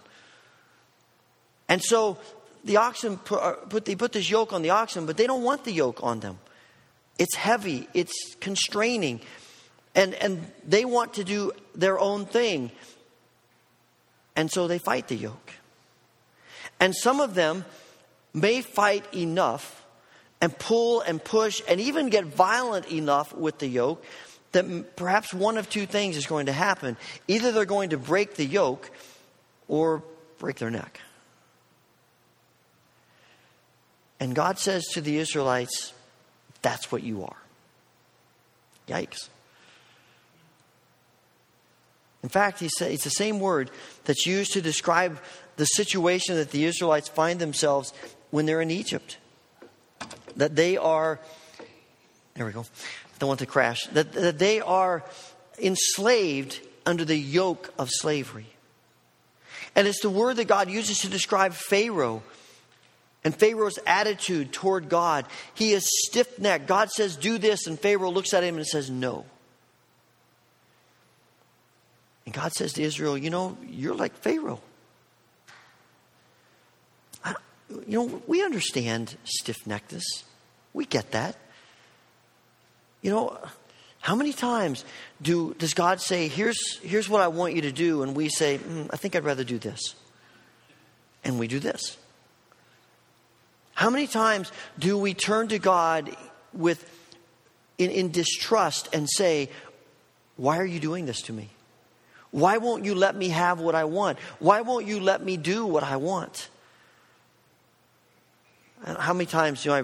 And 1.68 1.84
so 1.84 2.18
the 2.64 2.78
oxen 2.78 3.18
put, 3.18 3.42
uh, 3.42 3.54
put, 3.54 3.84
they 3.84 3.96
put 3.96 4.14
this 4.14 4.30
yoke 4.30 4.54
on 4.54 4.62
the 4.62 4.70
oxen, 4.70 5.06
but 5.06 5.18
they 5.18 5.28
don't 5.28 5.44
want 5.44 5.66
the 5.66 5.74
yoke 5.74 6.02
on 6.02 6.22
them. 6.22 6.40
It's 7.20 7.36
heavy, 7.36 7.88
it's 7.94 8.36
constraining, 8.40 9.22
and, 9.96 10.14
and 10.16 10.50
they 10.66 10.86
want 10.86 11.16
to 11.16 11.24
do 11.24 11.52
their 11.76 12.00
own 12.00 12.26
thing. 12.26 12.72
And 14.36 14.52
so 14.52 14.68
they 14.68 14.78
fight 14.78 15.08
the 15.08 15.16
yoke. 15.16 15.52
And 16.80 16.96
some 16.96 17.20
of 17.20 17.34
them 17.34 17.66
may 18.34 18.62
fight 18.62 19.14
enough 19.14 19.86
and 20.42 20.58
pull 20.58 21.02
and 21.02 21.24
push 21.24 21.62
and 21.68 21.80
even 21.82 22.10
get 22.10 22.26
violent 22.26 22.92
enough 22.92 23.34
with 23.34 23.58
the 23.60 23.68
yoke 23.68 24.04
that 24.52 24.96
perhaps 24.96 25.34
one 25.34 25.58
of 25.58 25.70
two 25.70 25.86
things 25.86 26.16
is 26.18 26.26
going 26.26 26.46
to 26.46 26.54
happen. 26.54 26.98
Either 27.28 27.52
they're 27.52 27.66
going 27.66 27.90
to 27.90 27.98
break 27.98 28.36
the 28.36 28.46
yoke 28.46 28.90
or 29.68 30.04
break 30.40 30.58
their 30.58 30.72
neck. 30.72 31.00
And 34.20 34.34
God 34.34 34.58
says 34.58 34.86
to 34.94 35.02
the 35.02 35.18
Israelites, 35.18 35.94
that's 36.62 36.92
what 36.92 37.04
you 37.04 37.24
are. 37.24 37.38
Yikes. 38.88 39.30
In 42.24 42.30
fact, 42.30 42.60
he 42.60 42.70
said, 42.70 42.92
it's 42.92 43.04
the 43.04 43.10
same 43.10 43.40
word 43.40 43.70
that's 44.06 44.26
used 44.26 44.54
to 44.54 44.62
describe 44.62 45.20
the 45.58 45.66
situation 45.66 46.36
that 46.36 46.52
the 46.52 46.66
Israelites 46.66 47.08
find 47.08 47.40
themselves 47.40 47.94
when 48.32 48.46
they're 48.46 48.62
in 48.62 48.72
Egypt. 48.72 49.18
That 50.36 50.56
they 50.56 50.78
are, 50.78 51.20
there 52.36 52.46
we 52.46 52.52
go, 52.52 52.66
don't 53.20 53.28
want 53.28 53.40
to 53.40 53.46
crash, 53.46 53.86
that, 53.94 54.14
that 54.14 54.40
they 54.40 54.62
are 54.62 55.04
enslaved 55.60 56.60
under 56.86 57.04
the 57.04 57.18
yoke 57.18 57.74
of 57.78 57.90
slavery. 57.92 58.48
And 59.76 59.88
it's 59.88 60.02
the 60.02 60.10
word 60.10 60.38
that 60.38 60.48
God 60.48 60.70
uses 60.70 61.00
to 61.00 61.10
describe 61.10 61.54
Pharaoh 61.54 62.24
and 63.24 63.36
Pharaoh's 63.36 63.80
attitude 63.86 64.54
toward 64.54 64.90
God. 64.90 65.26
He 65.54 65.74
is 65.74 65.88
stiff 66.08 66.40
necked. 66.40 66.68
God 66.68 66.90
says, 66.90 67.16
Do 67.16 67.38
this, 67.38 67.68
and 67.68 67.80
Pharaoh 67.80 68.10
looks 68.10 68.34
at 68.34 68.44
him 68.44 68.58
and 68.58 68.66
says, 68.66 68.90
No. 68.90 69.26
And 72.26 72.34
God 72.34 72.54
says 72.54 72.74
to 72.74 72.84
Israel, 72.84 73.18
You 73.18 73.30
know, 73.30 73.58
you're 73.68 73.96
like 73.96 74.16
Pharaoh. 74.16 74.62
You 77.70 77.84
know, 77.88 78.22
we 78.28 78.44
understand 78.44 79.18
stiff 79.24 79.58
neckedness. 79.66 80.24
We 80.74 80.86
get 80.86 81.12
that. 81.12 81.36
You 83.02 83.12
know, 83.12 83.38
how 84.00 84.16
many 84.16 84.34
times 84.34 84.86
do, 85.22 85.54
does 85.56 85.74
God 85.74 86.02
say, 86.02 86.28
here's, 86.28 86.78
here's 86.80 87.10
what 87.10 87.22
I 87.22 87.28
want 87.28 87.56
you 87.56 87.62
to 87.64 87.72
do, 87.72 88.04
and 88.04 88.16
we 88.16 88.30
say, 88.30 88.58
mm, 88.58 88.90
I 88.92 88.98
think 88.98 89.16
I'd 89.16 89.24
rather 89.24 89.44
do 89.44 89.58
this? 89.58 89.96
and 91.28 91.38
we 91.38 91.48
do 91.48 91.60
this. 91.60 91.98
How 93.74 93.90
many 93.90 94.08
times 94.08 94.52
do 94.80 94.98
we 94.98 95.14
turn 95.14 95.50
to 95.50 95.60
God 95.60 96.16
with 96.54 96.90
in, 97.78 97.92
in 97.92 98.12
distrust 98.12 98.90
and 98.94 99.08
say, 99.08 99.50
Why 100.38 100.58
are 100.58 100.66
you 100.66 100.80
doing 100.80 101.06
this 101.06 101.22
to 101.24 101.34
me? 101.34 101.50
Why 102.32 102.58
won't 102.58 102.86
you 102.86 102.96
let 102.96 103.16
me 103.16 103.30
have 103.30 103.60
what 103.60 103.76
I 103.76 103.84
want? 103.84 104.20
Why 104.40 104.62
won't 104.62 104.88
you 104.88 105.00
let 105.00 105.24
me 105.24 105.38
do 105.38 105.66
what 105.66 105.84
I 105.84 105.98
want? 105.98 106.50
How 108.86 109.14
many 109.14 109.26
times 109.26 109.64
do 109.64 109.72
I 109.72 109.84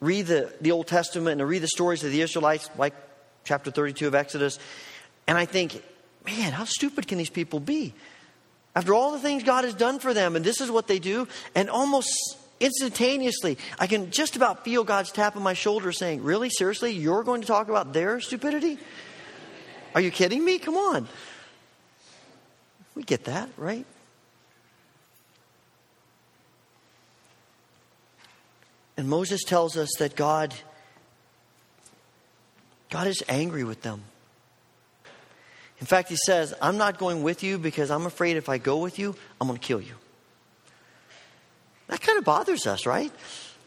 read 0.00 0.26
the, 0.26 0.52
the 0.60 0.72
Old 0.72 0.86
Testament 0.86 1.32
and 1.32 1.42
I 1.42 1.44
read 1.44 1.62
the 1.62 1.68
stories 1.68 2.04
of 2.04 2.10
the 2.10 2.20
Israelites, 2.20 2.70
like 2.76 2.94
chapter 3.44 3.70
32 3.70 4.06
of 4.06 4.14
Exodus, 4.14 4.58
and 5.26 5.36
I 5.38 5.44
think, 5.44 5.82
man, 6.24 6.52
how 6.52 6.64
stupid 6.64 7.06
can 7.06 7.18
these 7.18 7.30
people 7.30 7.60
be? 7.60 7.94
After 8.74 8.92
all 8.92 9.12
the 9.12 9.20
things 9.20 9.44
God 9.44 9.64
has 9.64 9.74
done 9.74 9.98
for 9.98 10.12
them, 10.12 10.36
and 10.36 10.44
this 10.44 10.60
is 10.60 10.70
what 10.70 10.88
they 10.88 10.98
do, 10.98 11.28
and 11.54 11.70
almost 11.70 12.10
instantaneously, 12.60 13.58
I 13.78 13.86
can 13.86 14.10
just 14.10 14.36
about 14.36 14.64
feel 14.64 14.84
God's 14.84 15.12
tap 15.12 15.36
on 15.36 15.42
my 15.42 15.54
shoulder 15.54 15.92
saying, 15.92 16.22
Really? 16.22 16.50
Seriously? 16.50 16.92
You're 16.92 17.22
going 17.22 17.40
to 17.42 17.46
talk 17.46 17.68
about 17.68 17.92
their 17.92 18.20
stupidity? 18.20 18.78
Are 19.94 20.00
you 20.00 20.10
kidding 20.10 20.44
me? 20.44 20.58
Come 20.58 20.76
on. 20.76 21.06
We 22.94 23.04
get 23.04 23.24
that, 23.24 23.48
right? 23.56 23.86
And 28.96 29.08
Moses 29.08 29.42
tells 29.42 29.76
us 29.76 29.90
that 29.98 30.16
God 30.16 30.54
God 32.90 33.08
is 33.08 33.24
angry 33.28 33.64
with 33.64 33.82
them. 33.82 34.04
In 35.80 35.86
fact, 35.86 36.08
he 36.08 36.16
says, 36.16 36.54
I'm 36.62 36.76
not 36.76 36.96
going 36.96 37.24
with 37.24 37.42
you 37.42 37.58
because 37.58 37.90
I'm 37.90 38.06
afraid 38.06 38.36
if 38.36 38.48
I 38.48 38.58
go 38.58 38.78
with 38.78 39.00
you, 39.00 39.16
I'm 39.40 39.48
going 39.48 39.58
to 39.58 39.66
kill 39.66 39.80
you. 39.80 39.94
That 41.88 42.00
kind 42.00 42.18
of 42.18 42.24
bothers 42.24 42.68
us, 42.68 42.86
right? 42.86 43.10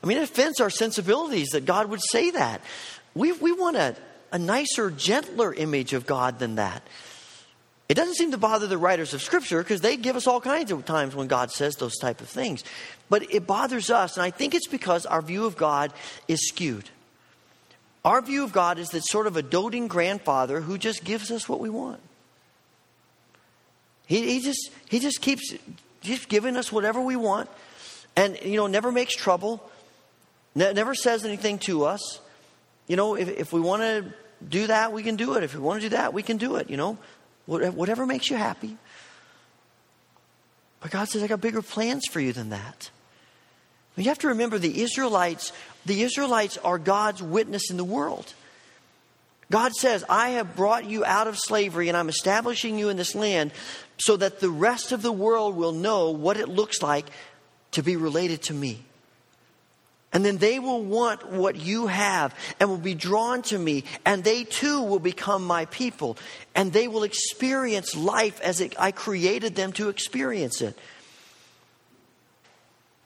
I 0.01 0.07
mean, 0.07 0.17
it 0.17 0.23
offends 0.23 0.61
our 0.61 0.69
sensibilities 0.69 1.49
that 1.49 1.65
God 1.65 1.89
would 1.89 2.01
say 2.01 2.31
that. 2.31 2.61
We, 3.13 3.33
we 3.33 3.51
want 3.51 3.75
a, 3.75 3.95
a 4.31 4.39
nicer, 4.39 4.89
gentler 4.89 5.53
image 5.53 5.93
of 5.93 6.05
God 6.05 6.39
than 6.39 6.55
that. 6.55 6.81
It 7.89 7.93
doesn't 7.93 8.15
seem 8.15 8.31
to 8.31 8.37
bother 8.37 8.67
the 8.67 8.77
writers 8.77 9.13
of 9.13 9.21
Scripture 9.21 9.63
because 9.63 9.79
they 9.79 9.95
give 9.95 10.17
us 10.17 10.27
all 10.27 10.41
kinds 10.41 10.71
of 10.71 10.83
times 10.85 11.15
when 11.15 11.27
God 11.27 11.51
says 11.51 11.75
those 11.75 11.97
type 11.97 12.19
of 12.19 12.27
things. 12.27 12.63
But 13.09 13.33
it 13.33 13.47
bothers 13.47 13.89
us, 13.89 14.17
and 14.17 14.23
I 14.23 14.29
think 14.29 14.53
it's 14.53 14.67
because 14.67 15.05
our 15.05 15.21
view 15.21 15.45
of 15.45 15.55
God 15.55 15.93
is 16.27 16.47
skewed. 16.47 16.89
Our 18.03 18.21
view 18.21 18.43
of 18.43 18.51
God 18.51 18.77
is 18.77 18.89
that 18.89 19.05
sort 19.05 19.27
of 19.27 19.37
a 19.37 19.41
doting 19.41 19.87
grandfather 19.87 20.61
who 20.61 20.77
just 20.77 21.03
gives 21.03 21.31
us 21.31 21.47
what 21.47 21.59
we 21.59 21.69
want. 21.69 22.01
He, 24.05 24.33
he 24.33 24.39
just 24.41 24.71
he 24.89 24.99
just 24.99 25.21
keeps 25.21 25.53
just 26.01 26.29
giving 26.29 26.55
us 26.55 26.71
whatever 26.71 27.01
we 27.01 27.15
want, 27.15 27.49
and 28.15 28.37
you 28.43 28.55
know 28.55 28.67
never 28.67 28.91
makes 28.91 29.15
trouble, 29.15 29.61
ne- 30.55 30.73
never 30.73 30.95
says 30.95 31.25
anything 31.25 31.59
to 31.59 31.85
us. 31.85 32.21
You 32.87 32.95
know, 32.95 33.15
if, 33.15 33.27
if 33.27 33.51
we 33.51 33.59
want 33.59 33.81
to 33.81 34.05
do 34.47 34.67
that, 34.67 34.93
we 34.93 35.03
can 35.03 35.17
do 35.17 35.33
it. 35.33 35.43
If 35.43 35.53
we 35.53 35.59
want 35.59 35.81
to 35.81 35.89
do 35.89 35.95
that, 35.95 36.13
we 36.13 36.23
can 36.23 36.37
do 36.37 36.55
it. 36.55 36.69
You 36.69 36.77
know, 36.77 36.97
whatever 37.47 38.05
makes 38.05 38.29
you 38.29 38.37
happy. 38.37 38.77
But 40.79 40.91
God 40.91 41.09
says, 41.09 41.23
I 41.23 41.27
got 41.27 41.41
bigger 41.41 41.63
plans 41.63 42.05
for 42.05 42.19
you 42.19 42.33
than 42.33 42.49
that. 42.49 42.91
You 43.95 44.03
have 44.05 44.19
to 44.19 44.27
remember 44.27 44.59
the 44.59 44.81
Israelites, 44.83 45.51
the 45.87 46.03
Israelites 46.03 46.57
are 46.59 46.77
God's 46.77 47.23
witness 47.23 47.71
in 47.71 47.77
the 47.77 47.83
world. 47.83 48.31
God 49.49 49.73
says, 49.73 50.03
I 50.07 50.31
have 50.31 50.55
brought 50.55 50.85
you 50.85 51.03
out 51.03 51.27
of 51.27 51.37
slavery 51.37 51.87
and 51.87 51.97
I'm 51.97 52.09
establishing 52.09 52.77
you 52.77 52.89
in 52.89 52.97
this 52.97 53.15
land 53.15 53.51
so 53.97 54.17
that 54.17 54.39
the 54.39 54.51
rest 54.51 54.91
of 54.91 55.01
the 55.01 55.11
world 55.11 55.55
will 55.55 55.71
know 55.71 56.11
what 56.11 56.37
it 56.37 56.47
looks 56.47 56.83
like 56.83 57.07
to 57.71 57.81
be 57.81 57.95
related 57.95 58.43
to 58.43 58.53
me. 58.53 58.83
And 60.13 60.23
then 60.23 60.37
they 60.37 60.57
will 60.57 60.81
want 60.81 61.31
what 61.31 61.57
you 61.57 61.87
have 61.87 62.33
and 62.59 62.69
will 62.69 62.77
be 62.77 62.95
drawn 62.95 63.41
to 63.43 63.59
me, 63.59 63.83
and 64.05 64.23
they 64.23 64.45
too 64.45 64.81
will 64.81 64.99
become 64.99 65.43
my 65.43 65.65
people, 65.65 66.17
and 66.55 66.71
they 66.71 66.87
will 66.87 67.03
experience 67.03 67.95
life 67.95 68.39
as 68.41 68.61
it, 68.61 68.73
I 68.79 68.91
created 68.91 69.55
them 69.55 69.73
to 69.73 69.89
experience 69.89 70.61
it. 70.61 70.77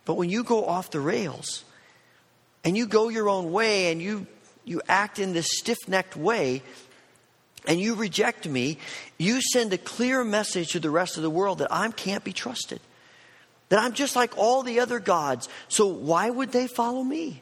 But 0.06 0.14
when 0.14 0.30
you 0.30 0.43
go 0.43 0.66
off 0.66 0.91
the 0.91 0.99
rails 0.99 1.64
and 2.64 2.78
you 2.78 2.86
go 2.86 3.10
your 3.10 3.30
own 3.30 3.52
way 3.52 3.91
and 3.91 4.02
you, 4.02 4.28
you 4.64 4.82
act 4.88 5.20
in 5.20 5.34
this 5.34 5.47
stiff 5.49 5.88
necked 5.88 6.16
way, 6.16 6.62
and 7.68 7.80
you 7.80 7.93
reject 7.95 8.47
me, 8.47 8.78
you 9.18 9.39
send 9.41 9.72
a 9.74 9.78
clear 9.78 10.24
message 10.24 10.70
to 10.72 10.80
the 10.80 10.89
rest 10.89 11.18
of 11.18 11.24
the 11.24 11.30
world 11.30 11.60
that 11.60 11.72
I 11.72 11.89
can't 11.91 12.24
be 12.24 12.34
trusted 12.34 12.80
that 13.72 13.80
I'm 13.80 13.93
just 13.93 14.17
like 14.17 14.38
all 14.38 14.63
the 14.63 14.82
other 14.82 14.99
gods. 14.99 15.47
So 15.69 15.88
why 15.88 16.30
would 16.30 16.51
they 16.51 16.67
follow 16.67 17.01
me? 17.01 17.41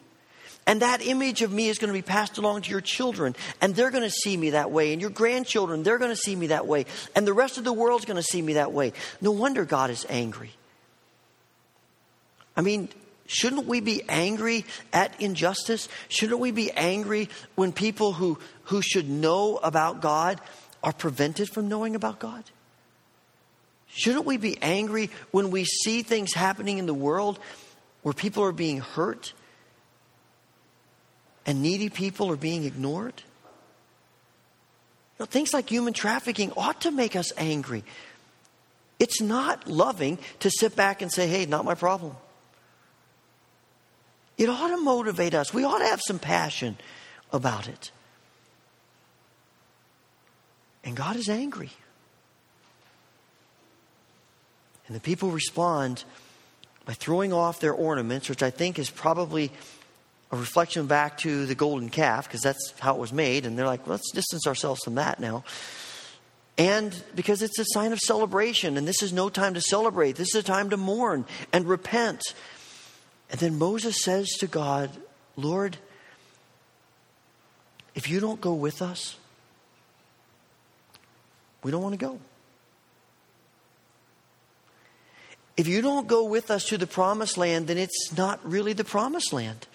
And 0.68 0.84
that 0.84 1.02
image 1.02 1.42
of 1.42 1.52
me 1.52 1.70
is 1.70 1.80
going 1.80 1.88
to 1.88 1.98
be 1.98 2.04
passed 2.04 2.38
along 2.38 2.62
to 2.62 2.70
your 2.70 2.82
children, 2.82 3.36
and 3.60 3.76
they're 3.76 3.90
going 3.90 4.04
to 4.04 4.12
see 4.12 4.38
me 4.38 4.52
that 4.52 4.70
way. 4.70 4.94
And 4.94 5.02
your 5.02 5.10
grandchildren, 5.10 5.82
they're 5.82 5.98
going 5.98 6.12
to 6.12 6.16
see 6.16 6.36
me 6.36 6.48
that 6.48 6.68
way. 6.68 6.86
And 7.16 7.26
the 7.26 7.34
rest 7.34 7.58
of 7.58 7.64
the 7.64 7.74
world's 7.74 8.06
going 8.06 8.18
to 8.18 8.24
see 8.24 8.44
me 8.44 8.54
that 8.54 8.72
way. 8.72 8.94
No 9.22 9.32
wonder 9.32 9.66
God 9.66 9.90
is 9.90 10.06
angry. 10.08 10.52
I 12.56 12.62
mean, 12.62 12.90
shouldn't 13.26 13.66
we 13.66 13.80
be 13.80 14.04
angry 14.08 14.66
at 14.94 15.20
injustice? 15.20 15.90
Shouldn't 16.10 16.40
we 16.40 16.52
be 16.52 16.70
angry 16.74 17.30
when 17.56 17.72
people 17.72 18.14
who, 18.14 18.38
who 18.66 18.84
should 18.84 19.10
know 19.10 19.58
about 19.58 20.00
God 20.00 20.40
are 20.84 20.94
prevented 20.94 21.50
from 21.50 21.70
knowing 21.70 21.96
about 21.96 22.20
God? 22.20 22.44
Shouldn't 24.00 24.26
we 24.26 24.38
be 24.38 24.58
angry 24.62 25.10
when 25.32 25.52
we 25.52 25.66
see 25.66 26.04
things 26.04 26.34
happening 26.34 26.78
in 26.78 26.86
the 26.86 26.94
world 26.94 27.38
where 28.02 28.14
people 28.14 28.46
are 28.46 28.54
being 28.54 28.80
hurt 28.80 29.34
and 31.46 31.62
needy 31.62 31.90
people 31.90 32.32
are 32.32 32.38
being 32.38 32.64
ignored? 32.64 33.22
You 35.18 35.24
know, 35.24 35.26
things 35.26 35.54
like 35.54 35.70
human 35.70 35.92
trafficking 35.92 36.54
ought 36.56 36.80
to 36.82 36.92
make 36.92 37.18
us 37.18 37.34
angry. 37.36 37.84
It's 39.00 39.20
not 39.20 39.68
loving 39.68 40.18
to 40.40 40.50
sit 40.50 40.78
back 40.78 41.02
and 41.02 41.12
say, 41.12 41.28
hey, 41.28 41.46
not 41.46 41.66
my 41.66 41.76
problem. 41.76 42.16
It 44.38 44.48
ought 44.48 44.70
to 44.70 44.78
motivate 44.78 45.34
us. 45.34 45.54
We 45.54 45.66
ought 45.66 45.80
to 45.80 45.86
have 45.88 46.00
some 46.02 46.20
passion 46.20 46.78
about 47.34 47.68
it. 47.68 47.92
And 50.86 50.96
God 50.96 51.18
is 51.18 51.28
angry. 51.28 51.72
And 54.90 54.96
the 54.96 55.02
people 55.02 55.30
respond 55.30 56.04
by 56.86 56.94
throwing 56.94 57.32
off 57.32 57.60
their 57.60 57.74
ornaments, 57.74 58.28
which 58.28 58.42
I 58.42 58.50
think 58.50 58.80
is 58.80 58.90
probably 58.90 59.52
a 60.32 60.38
reflection 60.38 60.88
back 60.88 61.20
to 61.20 61.46
the 61.46 61.54
golden 61.54 61.90
calf, 61.90 62.28
because 62.28 62.42
that's 62.42 62.74
how 62.80 62.96
it 62.96 63.00
was 63.00 63.14
made. 63.14 63.46
And 63.46 63.58
they're 63.58 63.68
like, 63.68 63.86
let's 63.86 64.12
distance 64.12 64.48
ourselves 64.48 64.82
from 64.84 64.96
that 64.96 65.20
now. 65.20 65.44
And 66.58 66.94
because 67.16 67.44
it's 67.44 67.60
a 67.60 67.66
sign 67.68 67.94
of 67.94 68.00
celebration, 68.00 68.78
and 68.78 68.88
this 68.88 69.04
is 69.04 69.14
no 69.14 69.30
time 69.30 69.54
to 69.54 69.62
celebrate, 69.62 70.16
this 70.16 70.34
is 70.34 70.42
a 70.42 70.44
time 70.44 70.72
to 70.72 70.78
mourn 70.78 71.26
and 71.54 71.68
repent. 71.68 72.22
And 73.30 73.40
then 73.40 73.60
Moses 73.60 74.02
says 74.02 74.28
to 74.40 74.48
God, 74.48 74.90
Lord, 75.38 75.78
if 77.94 78.10
you 78.10 78.20
don't 78.20 78.42
go 78.42 78.56
with 78.56 78.82
us, 78.82 79.18
we 81.62 81.70
don't 81.70 81.84
want 81.84 81.94
to 81.94 82.04
go. 82.04 82.20
If 85.60 85.68
you 85.68 85.82
don't 85.82 86.08
go 86.08 86.24
with 86.24 86.52
us 86.52 86.64
to 86.68 86.78
the 86.78 86.88
promised 86.88 87.38
land, 87.38 87.68
then 87.68 87.78
it's 87.78 88.16
not 88.16 88.40
really 88.50 88.72
the 88.72 88.86
promised 88.86 89.34
land. 89.34 89.68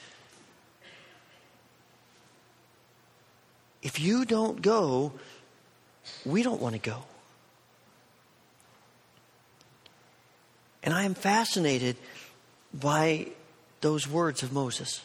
If 3.83 4.01
you 4.01 4.25
don't 4.25 4.63
go, 4.63 5.13
we 6.25 6.43
don't 6.43 6.63
want 6.63 6.75
to 6.75 6.81
go. 6.81 7.05
And 10.83 10.95
I 10.95 11.03
am 11.03 11.13
fascinated 11.13 11.97
by 12.73 13.27
those 13.83 14.09
words 14.09 14.43
of 14.43 14.55
Moses. 14.55 15.03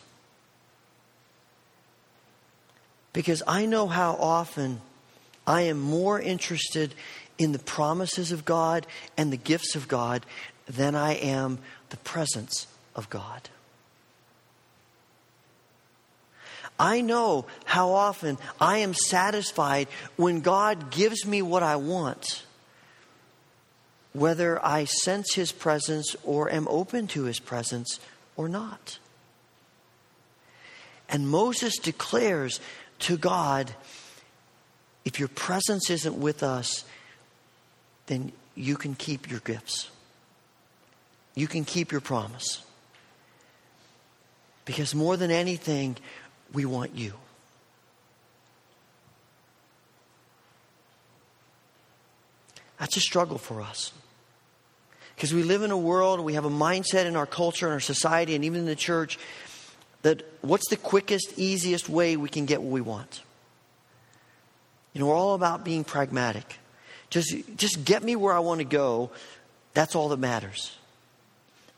Because 3.11 3.43
I 3.45 3.65
know 3.65 3.87
how 3.87 4.13
often 4.13 4.79
I 5.45 5.63
am 5.63 5.81
more 5.81 6.21
interested 6.21 6.95
in 7.37 7.51
the 7.51 7.59
promises 7.59 8.31
of 8.31 8.45
God 8.45 8.87
and 9.17 9.33
the 9.33 9.37
gifts 9.37 9.75
of 9.75 9.89
God 9.89 10.25
than 10.69 10.95
I 10.95 11.15
am 11.15 11.57
the 11.89 11.97
presence 11.97 12.67
of 12.95 13.09
God. 13.09 13.49
I 16.79 17.01
know 17.01 17.45
how 17.65 17.91
often 17.91 18.37
I 18.61 18.77
am 18.77 18.93
satisfied 18.93 19.87
when 20.15 20.39
God 20.39 20.91
gives 20.91 21.25
me 21.25 21.41
what 21.41 21.63
I 21.63 21.75
want, 21.75 22.45
whether 24.13 24.63
I 24.63 24.85
sense 24.85 25.33
His 25.33 25.51
presence 25.51 26.15
or 26.23 26.49
am 26.49 26.67
open 26.69 27.07
to 27.07 27.23
His 27.23 27.39
presence 27.39 27.99
or 28.37 28.47
not. 28.47 28.99
And 31.09 31.27
Moses 31.27 31.77
declares 31.77 32.61
to 32.99 33.17
God 33.17 33.73
if 35.03 35.19
your 35.19 35.29
presence 35.29 35.89
isn't 35.89 36.19
with 36.19 36.43
us, 36.43 36.85
then 38.05 38.31
you 38.55 38.77
can 38.77 38.95
keep 38.95 39.29
your 39.29 39.39
gifts 39.39 39.89
you 41.39 41.47
can 41.47 41.65
keep 41.65 41.91
your 41.91 42.01
promise. 42.01 42.63
Because 44.65 44.93
more 44.93 45.17
than 45.17 45.31
anything, 45.31 45.95
we 46.53 46.65
want 46.65 46.95
you. 46.95 47.13
That's 52.79 52.95
a 52.97 53.01
struggle 53.01 53.37
for 53.37 53.61
us. 53.61 53.91
Because 55.15 55.33
we 55.33 55.43
live 55.43 55.63
in 55.63 55.71
a 55.71 55.77
world, 55.77 56.21
we 56.21 56.35
have 56.35 56.45
a 56.45 56.49
mindset 56.49 57.05
in 57.05 57.15
our 57.15 57.25
culture, 57.25 57.67
in 57.67 57.73
our 57.73 57.79
society, 57.79 58.35
and 58.35 58.45
even 58.45 58.61
in 58.61 58.65
the 58.65 58.75
church 58.75 59.19
that 60.01 60.23
what's 60.41 60.69
the 60.69 60.77
quickest, 60.77 61.33
easiest 61.37 61.89
way 61.89 62.15
we 62.15 62.29
can 62.29 62.45
get 62.45 62.61
what 62.61 62.71
we 62.71 62.79
want? 62.79 63.21
You 64.93 65.01
know, 65.01 65.07
we're 65.07 65.15
all 65.15 65.35
about 65.35 65.65
being 65.65 65.83
pragmatic. 65.83 66.57
Just, 67.09 67.35
just 67.57 67.83
get 67.83 68.01
me 68.01 68.15
where 68.15 68.33
I 68.33 68.39
want 68.39 68.59
to 68.59 68.65
go. 68.65 69.11
That's 69.73 69.95
all 69.95 70.09
that 70.09 70.19
matters. 70.19 70.78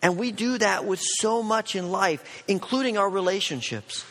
And 0.01 0.17
we 0.17 0.31
do 0.31 0.57
that 0.57 0.85
with 0.85 0.99
so 1.01 1.43
much 1.43 1.75
in 1.75 1.91
life, 1.91 2.43
including 2.47 2.97
our 2.97 3.09
relationships. 3.09 4.03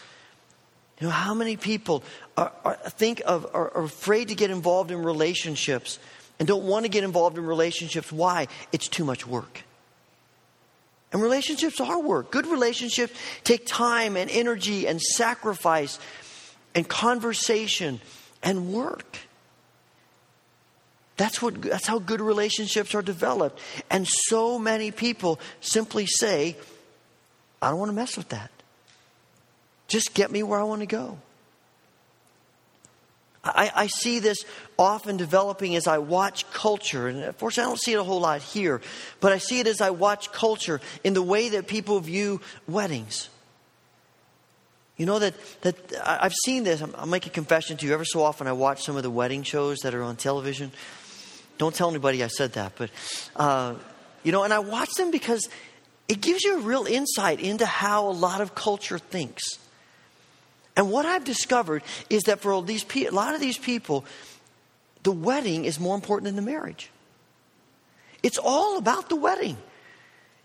You 1.00 1.06
know, 1.06 1.12
how 1.12 1.34
many 1.34 1.56
people 1.56 2.04
are, 2.36 2.52
are 2.64 2.74
think 2.74 3.22
of, 3.26 3.46
are, 3.54 3.70
are 3.74 3.84
afraid 3.84 4.28
to 4.28 4.34
get 4.34 4.50
involved 4.50 4.90
in 4.90 5.02
relationships 5.02 5.98
and 6.38 6.46
don't 6.46 6.64
want 6.64 6.84
to 6.84 6.88
get 6.88 7.04
involved 7.04 7.38
in 7.38 7.44
relationships. 7.44 8.12
Why? 8.12 8.48
It's 8.72 8.88
too 8.88 9.04
much 9.04 9.26
work. 9.26 9.62
And 11.12 11.20
relationships 11.20 11.80
are 11.80 12.00
work. 12.00 12.30
Good 12.30 12.46
relationships 12.46 13.12
take 13.42 13.66
time 13.66 14.16
and 14.16 14.30
energy 14.30 14.86
and 14.86 15.00
sacrifice 15.00 15.98
and 16.74 16.88
conversation 16.88 18.00
and 18.42 18.72
work. 18.72 19.18
That's, 21.20 21.42
what, 21.42 21.60
that's 21.60 21.86
how 21.86 21.98
good 21.98 22.22
relationships 22.22 22.94
are 22.94 23.02
developed. 23.02 23.60
And 23.90 24.08
so 24.08 24.58
many 24.58 24.90
people 24.90 25.38
simply 25.60 26.06
say, 26.06 26.56
I 27.60 27.68
don't 27.68 27.78
want 27.78 27.90
to 27.90 27.94
mess 27.94 28.16
with 28.16 28.30
that. 28.30 28.50
Just 29.86 30.14
get 30.14 30.30
me 30.30 30.42
where 30.42 30.58
I 30.58 30.62
want 30.62 30.80
to 30.80 30.86
go. 30.86 31.18
I, 33.44 33.70
I, 33.74 33.86
see 33.88 34.18
this 34.18 34.46
often 34.78 35.18
developing 35.18 35.76
as 35.76 35.86
I 35.86 35.98
watch 35.98 36.50
culture. 36.52 37.06
And 37.06 37.22
of 37.24 37.38
course, 37.38 37.58
I 37.58 37.64
don't 37.64 37.78
see 37.78 37.92
it 37.92 37.98
a 37.98 38.02
whole 38.02 38.20
lot 38.20 38.40
here, 38.40 38.80
but 39.20 39.30
I 39.30 39.36
see 39.36 39.60
it 39.60 39.66
as 39.66 39.82
I 39.82 39.90
watch 39.90 40.32
culture 40.32 40.80
in 41.04 41.12
the 41.12 41.22
way 41.22 41.50
that 41.50 41.66
people 41.66 42.00
view 42.00 42.40
weddings. 42.66 43.28
You 44.96 45.04
know 45.04 45.18
that, 45.18 45.34
that 45.62 45.76
I've 46.02 46.34
seen 46.44 46.64
this. 46.64 46.82
I'll 46.82 47.06
make 47.06 47.26
a 47.26 47.30
confession 47.30 47.76
to 47.78 47.86
you. 47.86 47.92
Ever 47.92 48.04
so 48.06 48.22
often, 48.22 48.46
I 48.46 48.52
watch 48.52 48.84
some 48.84 48.96
of 48.96 49.02
the 49.02 49.10
wedding 49.10 49.42
shows 49.42 49.78
that 49.80 49.94
are 49.94 50.02
on 50.02 50.16
television. 50.16 50.72
Don't 51.60 51.74
tell 51.74 51.90
anybody 51.90 52.24
I 52.24 52.28
said 52.28 52.54
that, 52.54 52.72
but, 52.76 52.88
uh, 53.36 53.74
you 54.22 54.32
know, 54.32 54.44
and 54.44 54.54
I 54.54 54.60
watch 54.60 54.88
them 54.96 55.10
because 55.10 55.46
it 56.08 56.22
gives 56.22 56.42
you 56.42 56.56
a 56.56 56.62
real 56.62 56.86
insight 56.86 57.38
into 57.38 57.66
how 57.66 58.08
a 58.08 58.16
lot 58.16 58.40
of 58.40 58.54
culture 58.54 58.98
thinks. 58.98 59.42
And 60.74 60.90
what 60.90 61.04
I've 61.04 61.24
discovered 61.24 61.82
is 62.08 62.22
that 62.22 62.40
for 62.40 62.62
these 62.62 62.86
a 62.96 63.10
lot 63.10 63.34
of 63.34 63.42
these 63.42 63.58
people, 63.58 64.06
the 65.02 65.12
wedding 65.12 65.66
is 65.66 65.78
more 65.78 65.94
important 65.94 66.24
than 66.24 66.36
the 66.36 66.50
marriage. 66.50 66.88
It's 68.22 68.38
all 68.38 68.78
about 68.78 69.10
the 69.10 69.16
wedding. 69.16 69.58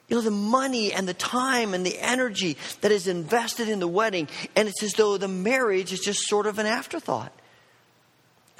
You 0.10 0.18
know, 0.18 0.22
the 0.22 0.32
money 0.32 0.92
and 0.92 1.08
the 1.08 1.14
time 1.14 1.74
and 1.74 1.86
the 1.86 1.98
energy 1.98 2.58
that 2.82 2.92
is 2.92 3.08
invested 3.08 3.70
in 3.70 3.80
the 3.80 3.88
wedding, 3.88 4.28
and 4.54 4.68
it's 4.68 4.84
as 4.84 4.92
though 4.92 5.16
the 5.16 5.30
marriage 5.30 5.94
is 5.94 6.02
just 6.02 6.28
sort 6.28 6.46
of 6.46 6.60
an 6.60 6.66
afterthought. 6.66 7.32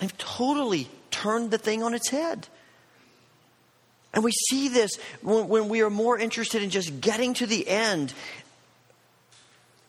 I've 0.02 0.18
totally 0.18 0.88
turned 1.16 1.52
the 1.52 1.58
thing 1.58 1.82
on 1.82 1.94
its 1.94 2.10
head. 2.10 2.48
And 4.14 4.24
we 4.24 4.32
see 4.32 4.70
this 4.70 4.98
when, 5.22 5.48
when 5.48 5.70
we 5.70 5.82
are 5.82 5.90
more 5.90 6.18
interested 6.18 6.62
in 6.62 6.70
just 6.70 7.02
getting 7.02 7.34
to 7.36 7.46
the 7.46 7.68
end, 7.68 8.14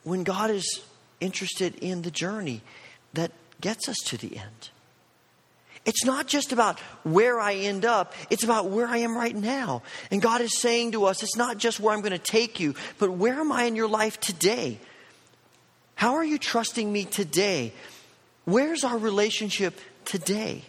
when 0.05 0.25
God 0.25 0.51
is 0.51 0.83
interested 1.21 1.75
in 1.77 2.03
the 2.03 2.11
journey 2.11 2.63
that 3.15 3.33
gets 3.61 3.89
us 3.89 3.97
to 4.07 4.17
the 4.17 4.37
end. 4.37 4.71
It's 5.85 6.05
not 6.05 6.27
just 6.27 6.53
about 6.53 6.81
where 7.05 7.39
I 7.41 7.55
end 7.55 7.85
up, 7.85 8.13
it's 8.29 8.43
about 8.43 8.71
where 8.71 8.87
I 8.87 8.99
am 8.99 9.17
right 9.17 9.35
now. 9.35 9.83
And 10.11 10.21
God 10.21 10.41
is 10.41 10.61
saying 10.61 10.93
to 10.93 11.05
us, 11.05 11.23
it's 11.23 11.37
not 11.37 11.59
just 11.59 11.79
where 11.79 11.95
I'm 11.95 12.01
going 12.01 12.11
to 12.13 12.19
take 12.19 12.59
you, 12.59 12.75
but 12.99 13.11
where 13.11 13.35
am 13.35 13.53
I 13.53 13.65
in 13.65 13.77
your 13.77 13.89
life 13.89 14.19
today? 14.19 14.81
How 15.95 16.15
are 16.15 16.25
you 16.25 16.39
trusting 16.39 16.93
me 16.93 17.05
today? 17.05 17.73
Where's 18.45 18.85
our 18.85 18.99
relationship 18.99 19.79
today? 20.05 20.65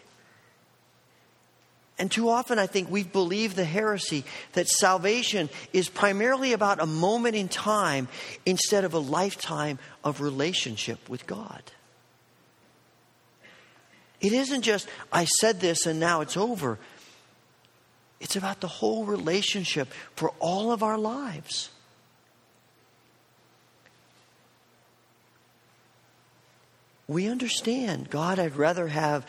And 2.00 2.12
too 2.12 2.30
often, 2.30 2.60
I 2.60 2.68
think 2.68 2.91
we've 2.91 3.12
believed 3.12 3.56
the 3.56 3.66
heresy 3.66 4.24
that 4.54 4.68
salvation 4.68 5.50
is 5.74 5.89
primarily 5.89 6.54
about 6.54 6.80
a 6.80 6.86
moment 6.86 7.36
in 7.36 7.50
time 7.50 8.08
instead 8.45 8.84
of 8.84 8.93
a 8.93 9.00
lifetime 9.00 9.80
of 10.04 10.22
relationship 10.22 11.10
with 11.10 11.26
God. 11.26 11.64
It 14.22 14.32
isn't 14.32 14.62
just, 14.62 14.88
I 15.12 15.26
said 15.26 15.60
this 15.60 15.86
and 15.88 16.00
now 16.00 16.22
it's 16.22 16.38
over. 16.38 16.78
It's 18.20 18.36
about 18.36 18.62
the 18.62 18.68
whole 18.68 19.06
relationship 19.06 19.88
for 20.16 20.32
all 20.39 20.72
of 20.72 20.84
our 20.84 20.98
lives. 20.98 21.70
We 27.08 27.28
understand, 27.28 28.10
God, 28.10 28.38
I'd 28.38 28.56
rather 28.56 28.88
have 28.88 29.26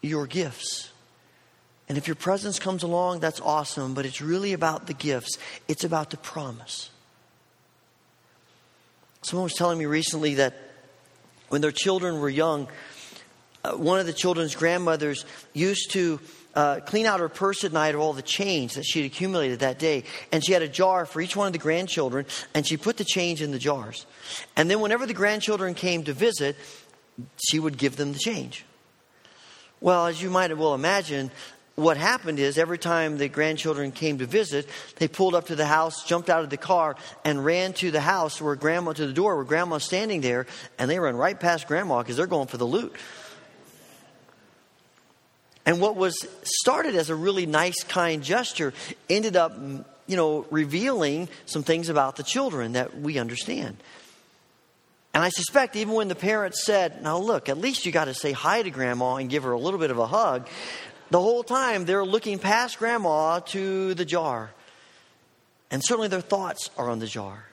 your 0.00 0.26
gifts. 0.26 0.91
And 1.92 1.98
if 1.98 2.08
your 2.08 2.14
presence 2.14 2.58
comes 2.58 2.82
along, 2.82 3.20
that's 3.20 3.38
awesome, 3.38 3.92
but 3.92 4.06
it's 4.06 4.22
really 4.22 4.54
about 4.54 4.86
the 4.86 4.94
gifts, 4.94 5.36
it's 5.68 5.84
about 5.84 6.08
the 6.08 6.16
promise. 6.16 6.88
Someone 9.20 9.44
was 9.44 9.52
telling 9.52 9.76
me 9.76 9.84
recently 9.84 10.36
that 10.36 10.54
when 11.50 11.60
their 11.60 11.70
children 11.70 12.18
were 12.18 12.30
young, 12.30 12.66
uh, 13.62 13.72
one 13.72 14.00
of 14.00 14.06
the 14.06 14.14
children's 14.14 14.54
grandmothers 14.54 15.26
used 15.52 15.90
to 15.90 16.18
uh, 16.54 16.80
clean 16.80 17.04
out 17.04 17.20
her 17.20 17.28
purse 17.28 17.62
at 17.62 17.74
night 17.74 17.94
of 17.94 18.00
all 18.00 18.14
the 18.14 18.22
change 18.22 18.72
that 18.72 18.84
she 18.84 19.02
had 19.02 19.12
accumulated 19.12 19.58
that 19.58 19.78
day. 19.78 20.04
And 20.32 20.42
she 20.42 20.54
had 20.54 20.62
a 20.62 20.68
jar 20.68 21.04
for 21.04 21.20
each 21.20 21.36
one 21.36 21.46
of 21.46 21.52
the 21.52 21.58
grandchildren, 21.58 22.24
and 22.54 22.66
she 22.66 22.78
put 22.78 22.96
the 22.96 23.04
change 23.04 23.42
in 23.42 23.50
the 23.50 23.58
jars. 23.58 24.06
And 24.56 24.70
then, 24.70 24.80
whenever 24.80 25.04
the 25.04 25.12
grandchildren 25.12 25.74
came 25.74 26.04
to 26.04 26.14
visit, 26.14 26.56
she 27.50 27.58
would 27.58 27.76
give 27.76 27.96
them 27.96 28.14
the 28.14 28.18
change. 28.18 28.64
Well, 29.82 30.06
as 30.06 30.22
you 30.22 30.30
might 30.30 30.56
well 30.56 30.74
imagine, 30.74 31.30
what 31.74 31.96
happened 31.96 32.38
is 32.38 32.58
every 32.58 32.78
time 32.78 33.16
the 33.16 33.28
grandchildren 33.28 33.92
came 33.92 34.18
to 34.18 34.26
visit, 34.26 34.68
they 34.96 35.08
pulled 35.08 35.34
up 35.34 35.46
to 35.46 35.56
the 35.56 35.66
house, 35.66 36.04
jumped 36.04 36.28
out 36.28 36.44
of 36.44 36.50
the 36.50 36.58
car, 36.58 36.96
and 37.24 37.44
ran 37.44 37.72
to 37.74 37.90
the 37.90 38.00
house 38.00 38.40
where 38.40 38.54
grandma, 38.56 38.92
to 38.92 39.06
the 39.06 39.12
door 39.12 39.36
where 39.36 39.44
grandma's 39.44 39.84
standing 39.84 40.20
there, 40.20 40.46
and 40.78 40.90
they 40.90 40.98
run 40.98 41.16
right 41.16 41.38
past 41.38 41.66
grandma 41.66 42.02
because 42.02 42.16
they're 42.16 42.26
going 42.26 42.48
for 42.48 42.58
the 42.58 42.66
loot. 42.66 42.94
And 45.64 45.80
what 45.80 45.96
was 45.96 46.26
started 46.42 46.94
as 46.94 47.08
a 47.08 47.14
really 47.14 47.46
nice, 47.46 47.82
kind 47.84 48.22
gesture 48.22 48.74
ended 49.08 49.36
up, 49.36 49.56
you 50.06 50.16
know, 50.16 50.44
revealing 50.50 51.28
some 51.46 51.62
things 51.62 51.88
about 51.88 52.16
the 52.16 52.24
children 52.24 52.72
that 52.72 52.98
we 52.98 53.18
understand. 53.18 53.76
And 55.14 55.22
I 55.22 55.28
suspect 55.28 55.76
even 55.76 55.94
when 55.94 56.08
the 56.08 56.14
parents 56.14 56.64
said, 56.64 57.02
Now 57.02 57.18
look, 57.18 57.48
at 57.48 57.58
least 57.58 57.86
you 57.86 57.92
got 57.92 58.06
to 58.06 58.14
say 58.14 58.32
hi 58.32 58.62
to 58.62 58.70
grandma 58.70 59.16
and 59.16 59.30
give 59.30 59.44
her 59.44 59.52
a 59.52 59.58
little 59.58 59.78
bit 59.78 59.90
of 59.90 59.98
a 59.98 60.06
hug, 60.06 60.48
the 61.12 61.20
whole 61.20 61.42
time 61.42 61.84
they're 61.84 62.04
looking 62.04 62.38
past 62.38 62.78
grandma 62.78 63.40
to 63.40 63.94
the 63.94 64.04
jar. 64.04 64.50
And 65.70 65.82
certainly 65.84 66.08
their 66.08 66.20
thoughts 66.20 66.70
are 66.76 66.90
on 66.90 66.98
the 66.98 67.06
jar. 67.06 67.44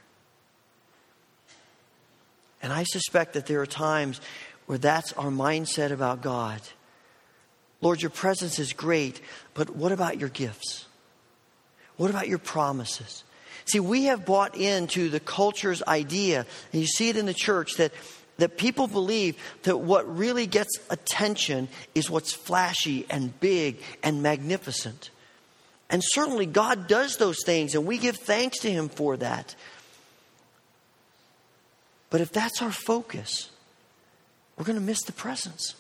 And 2.62 2.74
I 2.74 2.84
suspect 2.84 3.34
that 3.34 3.46
there 3.46 3.62
are 3.62 3.66
times 3.66 4.20
where 4.66 4.78
that's 4.78 5.14
our 5.14 5.30
mindset 5.30 5.92
about 5.92 6.22
God. 6.22 6.62
Lord, 7.82 8.02
your 8.02 8.12
presence 8.12 8.60
is 8.60 8.74
great, 8.74 9.22
but 9.54 9.76
what 9.76 9.92
about 9.92 10.20
your 10.20 10.30
gifts? 10.30 10.86
What 11.96 12.10
about 12.10 12.28
your 12.28 12.38
promises? 12.38 13.24
See, 13.66 13.80
we 13.80 14.06
have 14.06 14.26
bought 14.26 14.56
into 14.58 15.10
the 15.10 15.20
culture's 15.20 15.84
idea, 15.84 16.46
and 16.74 16.82
you 16.82 16.88
see 16.88 17.10
it 17.10 17.18
in 17.18 17.26
the 17.26 17.34
church, 17.34 17.76
that 17.78 17.94
that 18.40 18.58
people 18.58 18.88
believe 18.88 19.38
that 19.64 19.78
what 19.78 20.18
really 20.18 20.48
gets 20.48 20.78
attention 20.90 21.68
is 21.94 22.10
what's 22.10 22.34
flashy 22.34 23.06
and 23.10 23.40
big 23.40 23.82
and 24.04 24.24
magnificent. 24.24 25.12
And 25.90 26.02
certainly 26.04 26.46
God 26.46 26.88
does 26.88 27.18
those 27.18 27.44
things, 27.46 27.76
and 27.76 27.86
we 27.86 27.98
give 27.98 28.18
thanks 28.18 28.60
to 28.60 28.72
Him 28.72 28.90
for 28.90 29.18
that. 29.18 29.56
But 32.10 32.22
if 32.22 32.32
that's 32.32 32.62
our 32.62 32.72
focus, 32.72 33.50
we're 34.58 34.66
going 34.66 34.80
to 34.80 34.86
miss 34.86 35.04
the 35.04 35.12
presence. 35.12 35.76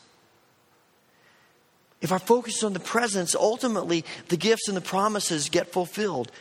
If 2.01 2.11
our 2.11 2.19
focus 2.19 2.57
is 2.57 2.63
on 2.63 2.73
the 2.73 2.79
presence, 2.79 3.35
ultimately 3.35 4.05
the 4.29 4.37
gifts 4.37 4.67
and 4.67 4.77
the 4.77 4.81
promises 4.81 5.49
get 5.49 5.71
fulfilled. 5.71 6.31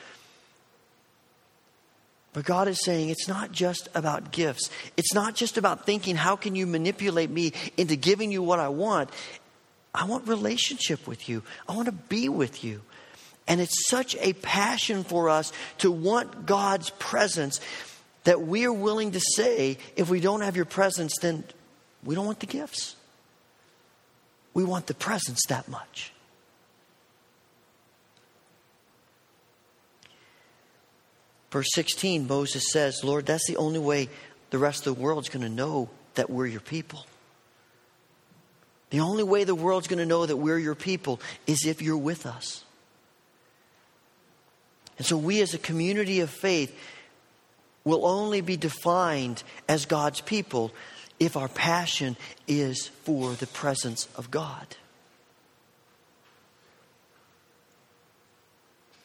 But 2.39 2.45
God 2.45 2.69
is 2.69 2.85
saying 2.85 3.09
it's 3.09 3.27
not 3.27 3.51
just 3.51 3.89
about 3.97 4.31
gifts. 4.31 4.71
It's 4.97 5.13
not 5.13 5.35
just 5.35 5.59
about 5.59 5.85
thinking, 5.85 6.15
how 6.15 6.37
can 6.37 6.55
you 6.55 6.69
manipulate 6.69 7.31
me 7.31 7.53
into 7.77 7.97
giving 7.97 8.31
you 8.31 8.45
what 8.45 8.61
I 8.61 8.69
want? 8.69 9.11
I 9.93 10.05
want 10.05 10.29
relationship 10.29 11.09
with 11.09 11.29
you. 11.29 11.43
I 11.69 11.75
want 11.75 11.87
to 11.87 11.93
be 12.09 12.29
with 12.29 12.63
you. 12.63 12.83
And 13.49 13.61
it's 13.61 13.89
such 13.89 14.15
a 14.21 14.35
passion 14.35 15.03
for 15.03 15.29
us 15.29 15.53
to 15.79 15.91
want 15.91 16.47
God's 16.47 16.91
presence 16.91 17.61
that 18.23 18.41
we 18.41 18.65
are 18.67 18.73
willing 18.73 19.11
to 19.11 19.21
say, 19.35 19.77
if 19.97 20.09
we 20.09 20.21
don't 20.21 20.43
have 20.43 20.55
your 20.55 20.65
presence, 20.65 21.15
then 21.21 21.43
we 22.05 22.15
don't 22.15 22.27
want 22.27 22.39
the 22.39 22.47
gifts. 22.47 22.95
We 24.55 24.63
want 24.63 24.87
the 24.87 24.95
presence 24.95 25.41
that 25.49 25.67
much. 25.69 26.13
Verse 31.51 31.69
16, 31.75 32.27
Moses 32.27 32.65
says, 32.71 33.03
Lord, 33.03 33.27
that's 33.27 33.47
the 33.47 33.57
only 33.57 33.79
way 33.79 34.09
the 34.51 34.59
rest 34.59 34.87
of 34.87 34.97
the 34.97 35.03
world's 35.03 35.29
going 35.29 35.43
to 35.43 35.49
know 35.49 35.89
that 36.15 36.29
we're 36.29 36.47
your 36.47 36.61
people. 36.61 37.07
The 38.91 39.01
only 39.01 39.23
way 39.23 39.45
the 39.45 39.55
world's 39.55 39.87
going 39.87 39.99
to 39.99 40.07
know 40.07 40.25
that 40.25 40.37
we're 40.37 40.59
your 40.59 40.75
people 40.75 41.21
is 41.47 41.67
if 41.67 41.83
you're 41.83 41.97
with 41.97 42.27
us. 42.27 42.65
And 44.97 45.07
so, 45.07 45.17
we 45.17 45.41
as 45.43 45.55
a 45.55 45.59
community 45.59 46.21
of 46.21 46.31
faith 46.31 46.77
will 47.85 48.05
only 48.05 48.41
be 48.41 48.57
defined 48.57 49.43
as 49.69 49.87
God's 49.87 50.21
people 50.21 50.73
if 51.21 51.37
our 51.37 51.49
passion 51.49 52.17
is 52.47 52.89
for 53.05 53.33
the 53.35 53.47
presence 53.47 54.09
of 54.17 54.31
God. 54.31 54.67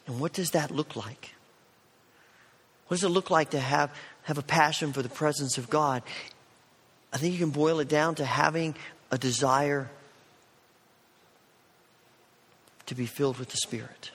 And 0.06 0.20
what 0.20 0.32
does 0.32 0.50
that 0.50 0.70
look 0.70 0.96
like? 0.96 1.33
What 2.88 2.96
does 2.96 3.04
it 3.04 3.08
look 3.08 3.30
like 3.30 3.50
to 3.50 3.60
have, 3.60 3.94
have 4.24 4.38
a 4.38 4.42
passion 4.42 4.92
for 4.92 5.02
the 5.02 5.08
presence 5.08 5.58
of 5.58 5.70
God? 5.70 6.02
I 7.12 7.16
think 7.16 7.32
you 7.32 7.38
can 7.38 7.50
boil 7.50 7.80
it 7.80 7.88
down 7.88 8.16
to 8.16 8.24
having 8.24 8.74
a 9.10 9.18
desire 9.18 9.88
to 12.86 12.94
be 12.94 13.06
filled 13.06 13.38
with 13.38 13.50
the 13.50 13.56
Spirit. 13.56 14.10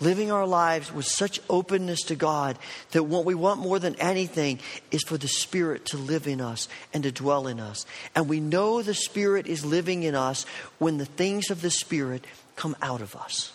Living 0.00 0.32
our 0.32 0.46
lives 0.46 0.92
with 0.92 1.06
such 1.06 1.40
openness 1.48 2.02
to 2.02 2.16
God 2.16 2.58
that 2.90 3.04
what 3.04 3.24
we 3.24 3.34
want 3.34 3.60
more 3.60 3.78
than 3.78 3.94
anything 3.96 4.58
is 4.90 5.02
for 5.04 5.16
the 5.16 5.28
Spirit 5.28 5.86
to 5.86 5.96
live 5.96 6.26
in 6.26 6.40
us 6.40 6.68
and 6.92 7.04
to 7.04 7.12
dwell 7.12 7.46
in 7.46 7.60
us. 7.60 7.86
And 8.14 8.28
we 8.28 8.40
know 8.40 8.82
the 8.82 8.94
Spirit 8.94 9.46
is 9.46 9.64
living 9.64 10.02
in 10.02 10.14
us 10.14 10.44
when 10.78 10.98
the 10.98 11.04
things 11.04 11.50
of 11.50 11.62
the 11.62 11.70
Spirit 11.70 12.24
come 12.56 12.76
out 12.82 13.00
of 13.00 13.14
us. 13.14 13.52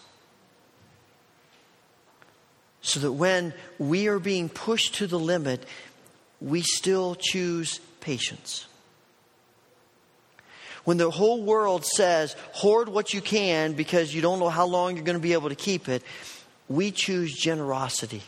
So 2.88 3.01
that 3.01 3.11
when 3.11 3.53
we 3.77 4.07
are 4.07 4.17
being 4.17 4.47
pushed 4.47 4.95
to 4.95 5.07
the 5.07 5.19
limit, 5.19 5.65
we 6.39 6.61
still 6.61 7.15
choose 7.15 7.81
patience. 7.99 8.65
When 10.85 10.95
the 10.95 11.11
whole 11.11 11.43
world 11.43 11.83
says, 11.83 12.38
hoard 12.53 12.88
what 12.88 13.13
you 13.13 13.19
can 13.19 13.73
because 13.73 14.15
you 14.15 14.21
don't 14.21 14.39
know 14.39 14.47
how 14.47 14.65
long 14.65 14.95
you're 14.95 15.03
going 15.03 15.17
to 15.17 15.21
be 15.21 15.33
able 15.33 15.49
to 15.49 15.55
keep 15.55 15.89
it, 15.89 16.01
we 16.69 16.91
choose 16.91 17.35
generosity, 17.35 18.21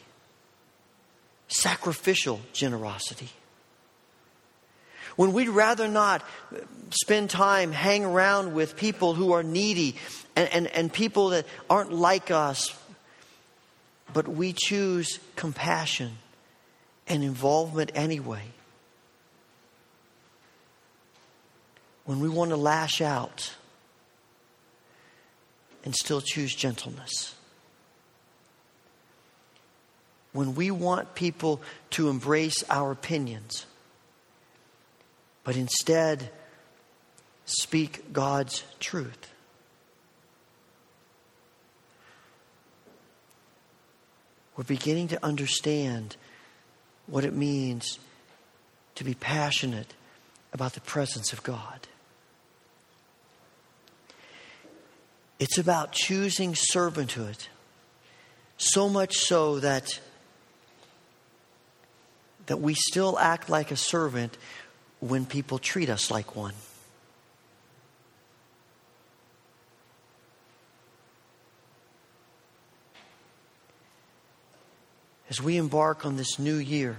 sacrificial 1.47 2.41
generosity. 2.51 3.29
When 5.15 5.31
we'd 5.31 5.47
rather 5.47 5.87
not 5.87 6.21
spend 6.89 7.29
time, 7.29 7.71
hang 7.71 8.03
around 8.03 8.53
with 8.53 8.75
people 8.75 9.13
who 9.13 9.31
are 9.31 9.41
needy 9.41 9.95
and, 10.35 10.49
and, 10.51 10.67
and 10.67 10.91
people 10.91 11.29
that 11.29 11.45
aren't 11.69 11.93
like 11.93 12.29
us, 12.29 12.77
but 14.13 14.27
we 14.27 14.53
choose 14.53 15.19
compassion 15.35 16.17
and 17.07 17.23
involvement 17.23 17.91
anyway. 17.93 18.43
When 22.05 22.19
we 22.19 22.29
want 22.29 22.49
to 22.51 22.57
lash 22.57 23.01
out 23.01 23.53
and 25.83 25.95
still 25.95 26.21
choose 26.21 26.53
gentleness. 26.53 27.35
When 30.33 30.55
we 30.55 30.71
want 30.71 31.15
people 31.15 31.61
to 31.91 32.09
embrace 32.09 32.63
our 32.69 32.91
opinions, 32.91 33.65
but 35.43 35.55
instead 35.55 36.29
speak 37.45 38.13
God's 38.13 38.63
truth. 38.79 39.33
We're 44.59 44.65
beginning 44.65 45.07
to 45.07 45.25
understand 45.25 46.17
what 47.07 47.23
it 47.23 47.33
means 47.33 47.97
to 48.93 49.05
be 49.05 49.13
passionate 49.13 49.93
about 50.51 50.73
the 50.73 50.81
presence 50.81 51.31
of 51.31 51.41
God. 51.43 51.87
It's 55.39 55.57
about 55.57 55.93
choosing 55.93 56.51
servanthood, 56.51 57.47
so 58.57 58.89
much 58.89 59.15
so 59.15 59.61
that, 59.61 59.97
that 62.47 62.57
we 62.57 62.73
still 62.73 63.17
act 63.17 63.49
like 63.49 63.71
a 63.71 63.77
servant 63.77 64.37
when 64.99 65.25
people 65.25 65.57
treat 65.57 65.87
us 65.87 66.11
like 66.11 66.35
one. 66.35 66.53
As 75.29 75.41
we 75.41 75.57
embark 75.57 76.05
on 76.05 76.17
this 76.17 76.39
new 76.39 76.55
year, 76.55 76.97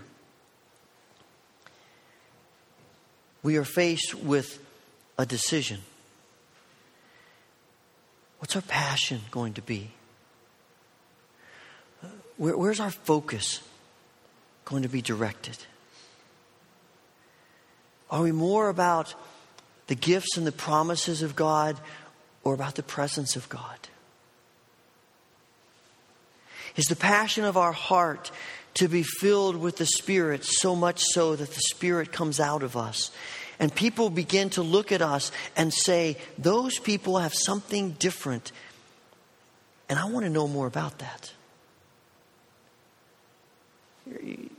we 3.43 3.57
are 3.57 3.65
faced 3.65 4.15
with 4.15 4.59
a 5.19 5.27
decision. 5.27 5.81
What's 8.39 8.57
our 8.57 8.63
passion 8.63 9.21
going 9.31 9.55
to 9.55 9.63
be? 9.63 9.91
Where, 12.37 12.57
where's 12.57 12.81
our 12.81 12.91
focus 12.91 13.61
going 14.65 14.83
to 14.83 14.89
be 14.89 15.03
directed? 15.03 15.59
Are 18.11 18.23
we 18.23 18.33
more 18.33 18.69
about 18.69 19.15
the 19.89 19.95
gifts 19.95 20.37
and 20.37 20.47
the 20.47 20.53
promises 20.53 21.23
of 21.23 21.37
God 21.37 21.79
or 22.45 22.55
about 22.55 22.77
the 22.77 22.83
presence 22.83 23.37
of 23.37 23.49
God? 23.49 23.90
Is 26.77 26.87
the 26.87 26.97
passion 26.97 27.45
of 27.45 27.57
our 27.57 27.73
heart 27.73 28.31
to 28.75 28.89
be 28.89 29.03
filled 29.03 29.57
with 29.57 29.77
the 29.77 29.87
Spirit, 29.87 30.45
so 30.45 30.77
much 30.77 31.03
so 31.13 31.37
that 31.37 31.51
the 31.51 31.61
Spirit 31.61 32.13
comes 32.13 32.41
out 32.41 32.63
of 32.63 32.77
us. 32.77 33.11
And 33.59 33.75
people 33.75 34.09
begin 34.11 34.51
to 34.51 34.63
look 34.63 34.91
at 34.91 35.03
us 35.03 35.33
and 35.57 35.73
say, 35.73 36.17
Those 36.39 36.79
people 36.79 37.19
have 37.19 37.35
something 37.35 37.93
different. 37.93 38.53
And 39.89 39.99
I 39.99 40.07
want 40.07 40.25
to 40.25 40.31
know 40.31 40.49
more 40.49 40.67
about 40.67 40.99
that. 41.01 41.33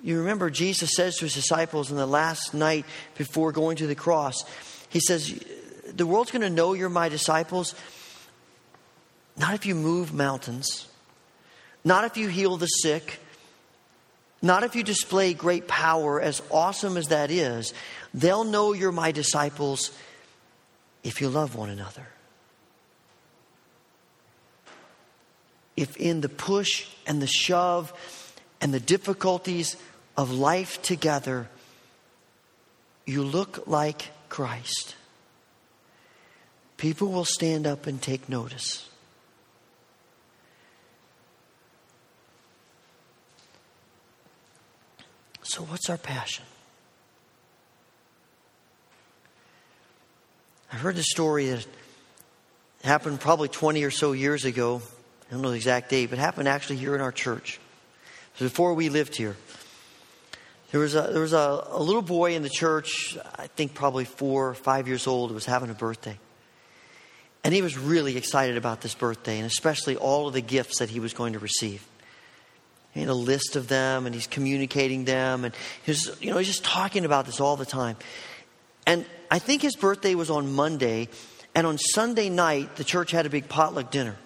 You 0.04 0.20
remember 0.20 0.50
Jesus 0.50 0.92
says 0.96 1.18
to 1.18 1.26
his 1.26 1.34
disciples 1.34 1.90
in 1.90 1.98
the 1.98 2.06
last 2.06 2.54
night 2.54 2.86
before 3.18 3.52
going 3.52 3.78
to 3.78 3.88
the 3.88 3.96
cross, 3.96 4.44
He 4.90 5.00
says, 5.00 5.34
The 5.88 6.06
world's 6.06 6.32
going 6.32 6.44
to 6.44 6.50
know 6.50 6.74
you're 6.74 6.90
my 6.90 7.10
disciples, 7.10 7.74
not 9.38 9.56
if 9.56 9.66
you 9.66 9.74
move 9.74 10.14
mountains 10.14 10.88
not 11.84 12.04
if 12.06 12.18
you 12.18 12.28
heal 12.28 12.58
the 12.58 12.68
sick, 12.68 13.20
not 14.42 14.64
if 14.64 14.76
you 14.76 14.84
display 14.84 15.34
great 15.34 15.68
power, 15.68 16.20
as 16.20 16.42
awesome 16.52 16.98
as 16.98 17.08
that 17.08 17.30
is. 17.30 17.74
They'll 18.14 18.44
know 18.44 18.74
you're 18.74 18.92
my 18.92 19.12
disciples 19.12 19.92
if 21.04 21.22
you 21.22 21.30
love 21.30 21.56
one 21.56 21.70
another. 21.70 22.08
If 25.78 25.96
in 25.98 26.22
the 26.22 26.30
push 26.30 26.88
and 27.08 27.22
the 27.22 27.28
shove 27.28 27.94
and 28.60 28.74
the 28.74 28.80
difficulties 28.80 29.78
of 30.18 30.32
life 30.32 30.82
together, 30.82 31.48
you 33.06 33.24
look 33.24 33.68
like 33.68 34.10
Christ, 34.30 34.96
people 36.78 37.08
will 37.08 37.26
stand 37.26 37.66
up 37.66 37.88
and 37.88 38.02
take 38.02 38.28
notice. 38.28 38.88
So, 45.52 45.64
what's 45.64 45.90
our 45.90 45.98
passion? 45.98 46.46
I 50.72 50.78
heard 50.78 50.98
a 50.98 51.04
story 51.04 51.48
that 51.48 51.68
happened 52.86 53.20
probably 53.20 53.50
20 53.50 53.84
or 53.84 53.92
so 53.92 54.14
years 54.14 54.46
ago. 54.46 54.82
I 55.28 55.34
don't 55.34 55.42
know 55.42 55.50
the 55.50 55.58
exact 55.58 55.90
date, 55.90 56.10
but 56.10 56.20
happened 56.20 56.48
actually 56.48 56.78
here 56.78 56.96
in 56.96 57.02
our 57.02 57.12
church. 57.12 57.60
Before 58.40 58.74
we 58.76 58.88
lived 58.88 59.14
here, 59.14 59.36
there 60.72 60.80
was 60.80 60.96
a, 60.96 61.10
there 61.12 61.20
was 61.20 61.34
a, 61.34 61.68
a 61.72 61.84
little 61.84 62.02
boy 62.02 62.34
in 62.34 62.44
the 62.44 62.50
church, 62.50 63.18
I 63.36 63.48
think 63.48 63.74
probably 63.74 64.06
four 64.06 64.48
or 64.48 64.54
five 64.54 64.88
years 64.88 65.06
old, 65.06 65.32
who 65.32 65.34
was 65.34 65.46
having 65.46 65.70
a 65.70 65.74
birthday. 65.74 66.18
And 67.44 67.54
he 67.54 67.62
was 67.62 67.78
really 67.78 68.16
excited 68.16 68.56
about 68.56 68.80
this 68.80 68.96
birthday, 68.96 69.36
and 69.38 69.46
especially 69.48 69.98
all 69.98 70.30
of 70.30 70.34
the 70.34 70.40
gifts 70.40 70.80
that 70.80 70.90
he 70.90 71.02
was 71.02 71.12
going 71.12 71.34
to 71.34 71.40
receive. 71.40 71.86
Had 72.94 73.08
a 73.08 73.14
list 73.14 73.56
of 73.56 73.68
them 73.68 74.06
and 74.06 74.14
he's 74.14 74.28
communicating 74.28 75.06
them 75.06 75.46
and 75.46 75.54
he's 75.86 76.12
you 76.22 76.32
know 76.32 76.38
he's 76.38 76.48
just 76.48 76.66
talking 76.66 77.06
about 77.06 77.26
this 77.26 77.40
all 77.40 77.56
the 77.56 77.66
time. 77.66 77.96
And 78.86 79.06
I 79.30 79.40
think 79.40 79.62
his 79.62 79.76
birthday 79.76 80.16
was 80.16 80.30
on 80.30 80.54
Monday 80.54 81.08
and 81.56 81.66
on 81.66 81.78
Sunday 81.78 82.30
night 82.30 82.76
the 82.76 82.84
church 82.84 83.12
had 83.12 83.26
a 83.26 83.30
big 83.30 83.48
potluck 83.48 83.92
dinner. 83.92 84.18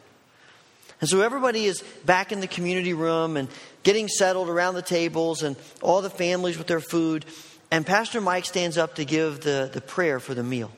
And 1.01 1.09
so 1.09 1.21
everybody 1.21 1.65
is 1.65 1.83
back 2.05 2.31
in 2.31 2.39
the 2.39 2.47
community 2.47 2.93
room 2.93 3.37
and 3.37 3.49
getting 3.83 4.07
settled 4.07 4.49
around 4.49 4.75
the 4.75 4.81
tables 4.81 5.43
and 5.43 5.55
all 5.81 6.01
the 6.01 6.09
families 6.09 6.57
with 6.57 6.67
their 6.67 6.79
food. 6.79 7.25
And 7.69 7.85
Pastor 7.85 8.21
Mike 8.21 8.45
stands 8.45 8.77
up 8.77 8.95
to 8.95 9.05
give 9.05 9.41
the, 9.41 9.69
the 9.71 9.81
prayer 9.81 10.19
for 10.19 10.33
the 10.33 10.43
meal. 10.43 10.71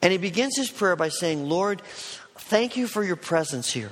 And 0.00 0.12
he 0.12 0.18
begins 0.18 0.56
his 0.56 0.70
prayer 0.70 0.96
by 0.96 1.08
saying, 1.08 1.48
Lord, 1.48 1.82
thank 2.36 2.76
you 2.76 2.86
for 2.86 3.02
your 3.02 3.16
presence 3.16 3.72
here. 3.72 3.90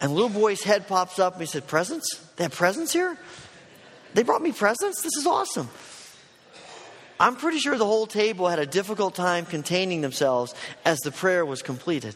And 0.00 0.12
little 0.12 0.28
boy's 0.28 0.62
head 0.62 0.86
pops 0.86 1.18
up 1.18 1.34
and 1.34 1.42
he 1.42 1.46
said, 1.46 1.66
Presents? 1.66 2.18
They 2.36 2.44
have 2.44 2.54
presents 2.54 2.92
here? 2.92 3.16
They 4.14 4.22
brought 4.22 4.42
me 4.42 4.52
presents? 4.52 5.02
This 5.02 5.16
is 5.16 5.26
awesome. 5.26 5.68
I'm 7.20 7.34
pretty 7.34 7.58
sure 7.58 7.76
the 7.76 7.84
whole 7.84 8.06
table 8.06 8.48
had 8.48 8.60
a 8.60 8.66
difficult 8.66 9.14
time 9.14 9.44
containing 9.44 10.02
themselves 10.02 10.54
as 10.84 10.98
the 11.00 11.10
prayer 11.10 11.44
was 11.44 11.62
completed. 11.62 12.14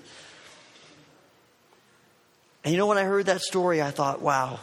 And 2.64 2.72
you 2.72 2.78
know, 2.78 2.86
when 2.86 2.98
I 2.98 3.02
heard 3.02 3.26
that 3.26 3.40
story, 3.40 3.82
I 3.82 3.90
thought, 3.90 4.22
wow, 4.22 4.60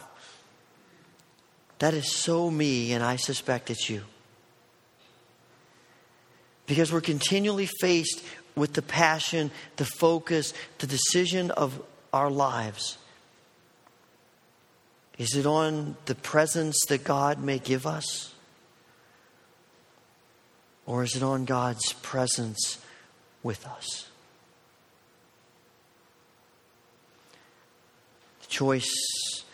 that 1.78 1.92
is 1.92 2.10
so 2.10 2.50
me, 2.50 2.92
and 2.92 3.04
I 3.04 3.16
suspect 3.16 3.70
it's 3.70 3.90
you. 3.90 4.02
Because 6.66 6.90
we're 6.92 7.02
continually 7.02 7.68
faced 7.80 8.24
with 8.54 8.72
the 8.72 8.82
passion, 8.82 9.50
the 9.76 9.84
focus, 9.84 10.54
the 10.78 10.86
decision 10.86 11.50
of 11.50 11.82
our 12.12 12.30
lives. 12.30 12.96
Is 15.20 15.36
it 15.36 15.44
on 15.44 15.98
the 16.06 16.14
presents 16.14 16.86
that 16.86 17.04
God 17.04 17.42
may 17.42 17.58
give 17.58 17.86
us? 17.86 18.34
Or 20.86 21.02
is 21.02 21.14
it 21.14 21.22
on 21.22 21.44
God's 21.44 21.92
presence 21.92 22.78
with 23.42 23.66
us? 23.66 24.08
The 28.40 28.46
choice 28.48 29.44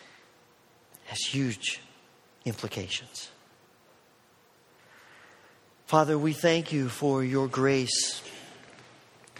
has 1.06 1.18
huge 1.18 1.80
implications. 2.44 3.28
Father, 5.86 6.16
we 6.16 6.32
thank 6.32 6.72
you 6.72 6.88
for 6.88 7.24
your 7.24 7.48
grace 7.48 8.22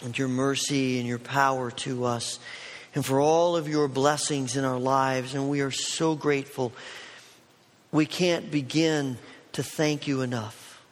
and 0.03 0.18
your 0.18 0.27
mercy 0.27 0.99
and 0.99 1.07
your 1.07 1.20
power 1.20 1.70
to 1.70 2.05
us 2.05 2.41
and 2.97 3.05
for 3.05 3.20
all 3.20 3.57
of 3.57 3.68
your 3.68 3.88
blessings 3.88 4.57
in 4.57 4.64
our 4.64 4.78
lives. 4.78 5.34
And 5.34 5.51
we 5.51 5.61
are 5.61 5.70
so 5.70 6.14
grateful. 6.14 6.72
We 7.92 8.07
can't 8.07 8.51
begin 8.51 9.18
to 9.53 9.62
thank 9.62 10.09
you 10.09 10.22
enough. 10.22 10.82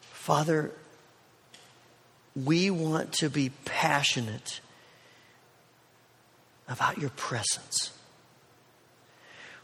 Father, 0.00 0.72
we 2.34 2.70
want 2.70 3.12
to 3.12 3.30
be 3.30 3.50
passionate 3.64 4.60
about 6.68 6.98
your 6.98 7.10
presence. 7.10 7.92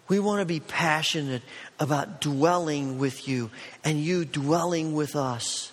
We 0.07 0.21
want 0.21 0.43
to 0.43 0.47
be 0.47 0.61
passionate 0.61 1.43
about 1.81 2.21
dwelling 2.21 3.01
with 3.01 3.27
you 3.27 3.51
and 3.83 3.99
you 3.99 4.25
dwelling 4.25 4.95
with 4.95 5.17
us. 5.17 5.73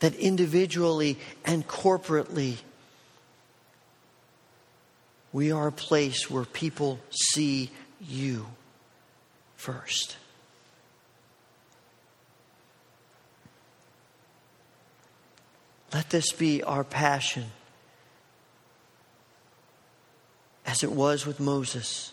That 0.00 0.14
individually 0.14 1.18
and 1.44 1.66
corporately, 1.66 2.58
we 5.32 5.50
are 5.50 5.68
a 5.68 5.72
place 5.72 6.30
where 6.30 6.44
people 6.44 7.00
see 7.10 7.70
you 8.00 8.46
first. 9.56 10.16
Let 15.92 16.10
this 16.10 16.32
be 16.32 16.62
our 16.62 16.84
passion, 16.84 17.46
as 20.66 20.82
it 20.82 20.92
was 20.92 21.26
with 21.26 21.40
Moses. 21.40 22.12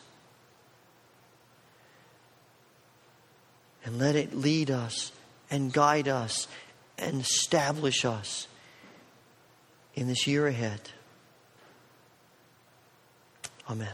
And 3.84 4.00
let 4.00 4.16
it 4.16 4.34
lead 4.34 4.72
us 4.72 5.12
and 5.52 5.72
guide 5.72 6.08
us 6.08 6.48
and 6.98 7.22
establish 7.22 8.06
us 8.06 8.48
in 9.94 10.08
this 10.08 10.28
year 10.28 10.48
ahead. 10.48 10.82
Amen. 13.70 13.94